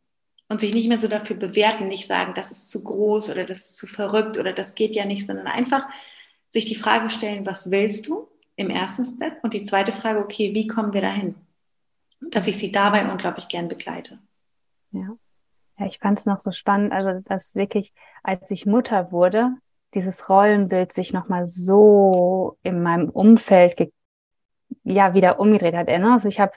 [0.48, 3.58] und sich nicht mehr so dafür bewerten, nicht sagen, das ist zu groß oder das
[3.58, 5.86] ist zu verrückt oder das geht ja nicht, sondern einfach
[6.48, 9.38] sich die Frage stellen, was willst du im ersten Step?
[9.44, 11.36] Und die zweite Frage, okay, wie kommen wir dahin?
[12.20, 14.18] Dass ich sie dabei unglaublich gern begleite.
[14.90, 15.16] Ja.
[15.80, 19.52] Ja, ich fand es noch so spannend, also dass wirklich, als ich Mutter wurde,
[19.94, 23.90] dieses Rollenbild sich nochmal so in meinem Umfeld
[24.84, 25.86] ja wieder umgedreht hat.
[25.88, 26.12] Ne?
[26.12, 26.52] Also ich habe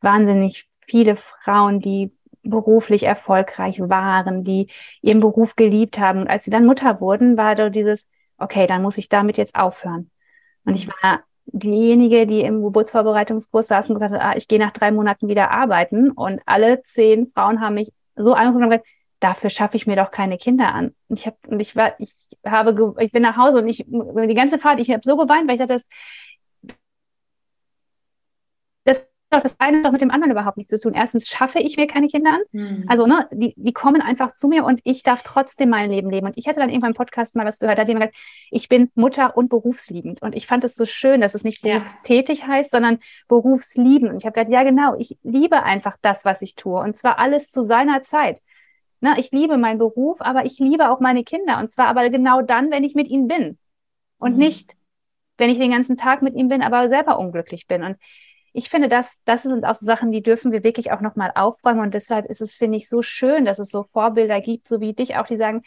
[0.00, 2.12] wahnsinnig viele Frauen, die
[2.42, 4.68] beruflich erfolgreich waren, die
[5.00, 6.22] ihren Beruf geliebt haben.
[6.22, 9.54] Und als sie dann Mutter wurden, war da dieses, okay, dann muss ich damit jetzt
[9.54, 10.10] aufhören.
[10.64, 14.72] Und ich war diejenige, die im Geburtsvorbereitungskurs saß und gesagt hat, ah, ich gehe nach
[14.72, 16.10] drei Monaten wieder arbeiten.
[16.10, 18.82] Und alle zehn Frauen haben mich so angeguckt und
[19.20, 20.94] dafür schaffe ich mir doch keine Kinder an.
[21.08, 22.14] Und ich habe, und ich war, ich
[22.44, 25.54] habe, ich bin nach Hause und ich, die ganze Fahrt, ich habe so geweint, weil
[25.54, 25.86] ich dachte, das,
[29.30, 30.94] das doch das eine doch mit dem anderen überhaupt nichts zu tun.
[30.94, 32.40] Erstens schaffe ich mir keine Kinder an.
[32.52, 32.84] Mhm.
[32.88, 36.26] Also, ne, die, die kommen einfach zu mir und ich darf trotzdem mein Leben leben.
[36.26, 38.68] Und ich hatte dann irgendwann im Podcast mal was gehört, da hat jemand gesagt, ich
[38.68, 40.22] bin Mutter und berufsliebend.
[40.22, 41.78] Und ich fand es so schön, dass es nicht ja.
[41.78, 42.98] berufstätig heißt, sondern
[43.28, 44.12] berufsliebend.
[44.12, 46.80] Und ich habe gesagt, ja, genau, ich liebe einfach das, was ich tue.
[46.80, 48.40] Und zwar alles zu seiner Zeit.
[49.00, 51.58] Ne, ich liebe meinen Beruf, aber ich liebe auch meine Kinder.
[51.58, 53.58] Und zwar aber genau dann, wenn ich mit ihnen bin.
[54.18, 54.38] Und mhm.
[54.38, 54.76] nicht,
[55.36, 57.82] wenn ich den ganzen Tag mit ihnen bin, aber selber unglücklich bin.
[57.82, 57.96] Und
[58.56, 61.80] ich finde, das, das sind auch so Sachen, die dürfen wir wirklich auch nochmal aufräumen.
[61.80, 64.94] Und deshalb ist es, finde ich, so schön, dass es so Vorbilder gibt, so wie
[64.94, 65.60] dich auch, die sagen,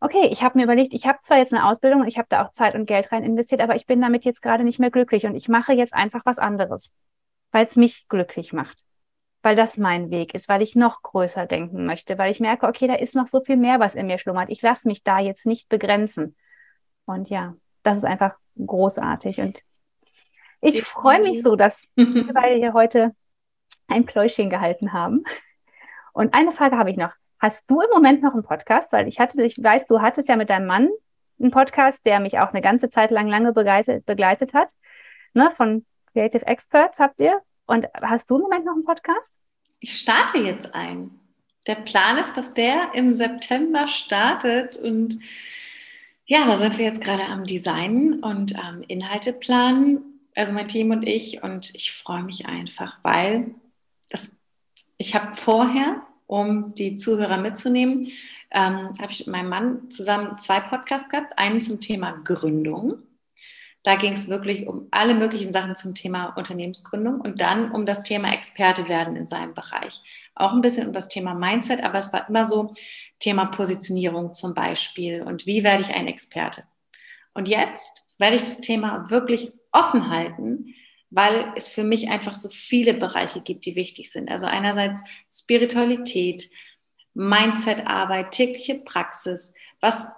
[0.00, 2.44] okay, ich habe mir überlegt, ich habe zwar jetzt eine Ausbildung und ich habe da
[2.44, 5.24] auch Zeit und Geld rein investiert, aber ich bin damit jetzt gerade nicht mehr glücklich
[5.24, 6.92] und ich mache jetzt einfach was anderes,
[7.52, 8.84] weil es mich glücklich macht,
[9.42, 12.86] weil das mein Weg ist, weil ich noch größer denken möchte, weil ich merke, okay,
[12.86, 14.50] da ist noch so viel mehr, was in mir schlummert.
[14.50, 16.36] Ich lasse mich da jetzt nicht begrenzen.
[17.06, 19.62] Und ja, das ist einfach großartig und
[20.60, 23.14] ich freue mich so, dass wir beide hier heute
[23.88, 25.24] ein Pläuschen gehalten haben.
[26.12, 27.12] Und eine Frage habe ich noch.
[27.38, 28.92] Hast du im Moment noch einen Podcast?
[28.92, 30.88] Weil ich hatte, ich weiß, du hattest ja mit deinem Mann
[31.38, 34.70] einen Podcast, der mich auch eine ganze Zeit lang lange begleitet, begleitet hat.
[35.34, 37.40] Ne, von Creative Experts habt ihr.
[37.66, 39.34] Und hast du im Moment noch einen Podcast?
[39.80, 41.10] Ich starte jetzt ein.
[41.66, 45.18] Der Plan ist, dass der im September startet und
[46.24, 50.90] ja, da sind wir jetzt gerade am Designen und am Inhalte planen also mein Team
[50.90, 51.42] und ich.
[51.42, 53.54] Und ich freue mich einfach, weil
[54.10, 54.30] das,
[54.98, 58.08] ich habe vorher, um die Zuhörer mitzunehmen,
[58.50, 61.38] ähm, habe ich mit meinem Mann zusammen zwei Podcasts gehabt.
[61.38, 62.98] Einen zum Thema Gründung.
[63.82, 68.02] Da ging es wirklich um alle möglichen Sachen zum Thema Unternehmensgründung und dann um das
[68.02, 70.02] Thema Experte werden in seinem Bereich.
[70.34, 72.74] Auch ein bisschen um das Thema Mindset, aber es war immer so
[73.20, 76.64] Thema Positionierung zum Beispiel und wie werde ich ein Experte.
[77.32, 80.74] Und jetzt werde ich das Thema wirklich offen halten,
[81.10, 84.30] weil es für mich einfach so viele Bereiche gibt, die wichtig sind.
[84.30, 85.02] Also einerseits
[85.32, 86.48] Spiritualität,
[87.14, 90.08] Mindset-Arbeit, tägliche Praxis, was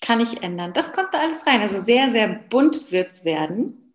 [0.00, 0.72] kann ich ändern?
[0.72, 1.60] Das kommt da alles rein.
[1.60, 3.94] Also sehr, sehr bunt wird es werden.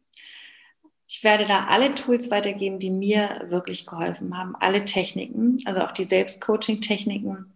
[1.07, 5.91] Ich werde da alle Tools weitergeben, die mir wirklich geholfen haben, alle Techniken, also auch
[5.91, 7.53] die Selbstcoaching-Techniken,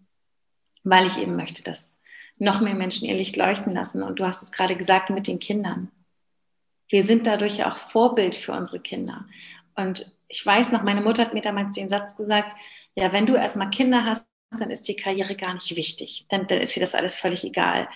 [0.84, 2.02] weil ich eben möchte, dass
[2.38, 4.04] noch mehr Menschen ihr Licht leuchten lassen.
[4.04, 5.90] Und du hast es gerade gesagt mit den Kindern.
[6.90, 9.26] Wir sind dadurch auch Vorbild für unsere Kinder.
[9.76, 12.50] Und ich weiß noch, meine Mutter hat mir damals den Satz gesagt,
[12.96, 14.28] ja, wenn du erstmal Kinder hast,
[14.58, 16.26] dann ist die Karriere gar nicht wichtig.
[16.30, 17.90] Dann, dann ist dir das alles völlig egal.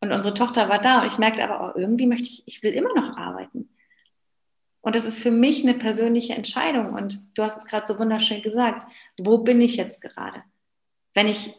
[0.00, 2.72] Und unsere Tochter war da und ich merkte aber, oh, irgendwie möchte ich, ich will
[2.72, 3.68] immer noch arbeiten.
[4.80, 6.92] Und das ist für mich eine persönliche Entscheidung.
[6.92, 8.86] Und du hast es gerade so wunderschön gesagt.
[9.18, 10.42] Wo bin ich jetzt gerade?
[11.14, 11.54] Wenn ich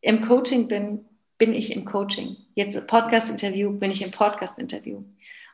[0.00, 1.04] im Coaching bin,
[1.36, 2.36] bin ich im Coaching.
[2.54, 5.04] Jetzt Podcast-Interview, bin ich im Podcast-Interview.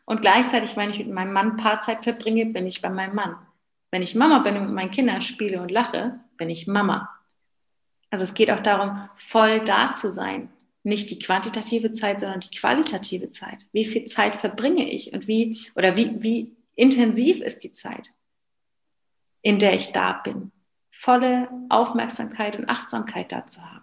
[0.04, 3.36] Und gleichzeitig, wenn ich mit meinem Mann Paarzeit verbringe, bin ich bei meinem Mann.
[3.90, 7.08] Wenn ich Mama bin und mit meinen Kindern spiele und lache, bin ich Mama.
[8.10, 10.50] Also es geht auch darum, voll da zu sein.
[10.82, 13.66] Nicht die quantitative Zeit, sondern die qualitative Zeit.
[13.72, 18.08] Wie viel Zeit verbringe ich und wie, oder wie, wie intensiv ist die Zeit,
[19.40, 20.52] in der ich da bin?
[20.90, 23.81] Volle Aufmerksamkeit und Achtsamkeit da zu haben.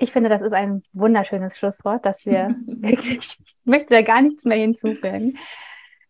[0.00, 4.44] Ich finde, das ist ein wunderschönes Schlusswort, dass wir wirklich, ich möchte da gar nichts
[4.44, 5.38] mehr hinzufügen.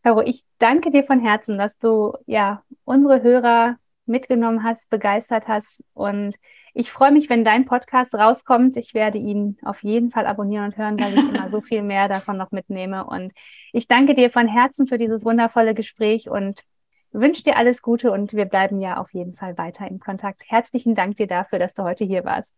[0.04, 3.76] Caro, ich danke dir von Herzen, dass du ja unsere Hörer
[4.06, 5.84] mitgenommen hast, begeistert hast.
[5.92, 6.36] Und
[6.72, 8.76] ich freue mich, wenn dein Podcast rauskommt.
[8.76, 12.08] Ich werde ihn auf jeden Fall abonnieren und hören, weil ich immer so viel mehr
[12.08, 13.04] davon noch mitnehme.
[13.04, 13.32] Und
[13.72, 16.62] ich danke dir von Herzen für dieses wundervolle Gespräch und
[17.10, 20.44] wünsche dir alles Gute und wir bleiben ja auf jeden Fall weiter im Kontakt.
[20.46, 22.54] Herzlichen Dank dir dafür, dass du heute hier warst.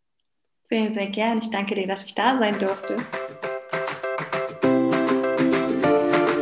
[0.73, 1.37] Sehr, sehr gern.
[1.37, 2.97] Ich danke dir, dass ich da sein durfte.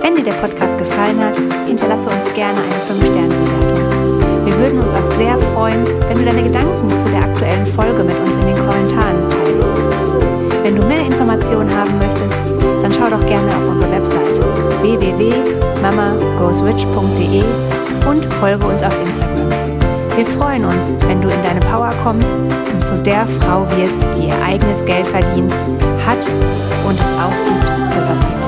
[0.01, 4.47] Wenn dir der Podcast gefallen hat, hinterlasse uns gerne eine 5-Sterne-Bewertung.
[4.47, 8.17] Wir würden uns auch sehr freuen, wenn du deine Gedanken zu der aktuellen Folge mit
[8.21, 9.73] uns in den Kommentaren teilst.
[10.63, 12.37] Wenn du mehr Informationen haben möchtest,
[12.85, 14.41] dann schau doch gerne auf unsere Website
[14.81, 17.43] www.mamagoesrich.de
[18.09, 19.70] und folge uns auf Instagram.
[20.21, 24.27] Wir freuen uns, wenn du in deine Power kommst und zu der Frau wirst, die
[24.27, 25.51] ihr eigenes Geld verdient,
[26.05, 26.29] hat
[26.87, 28.40] und es ausgibt, für was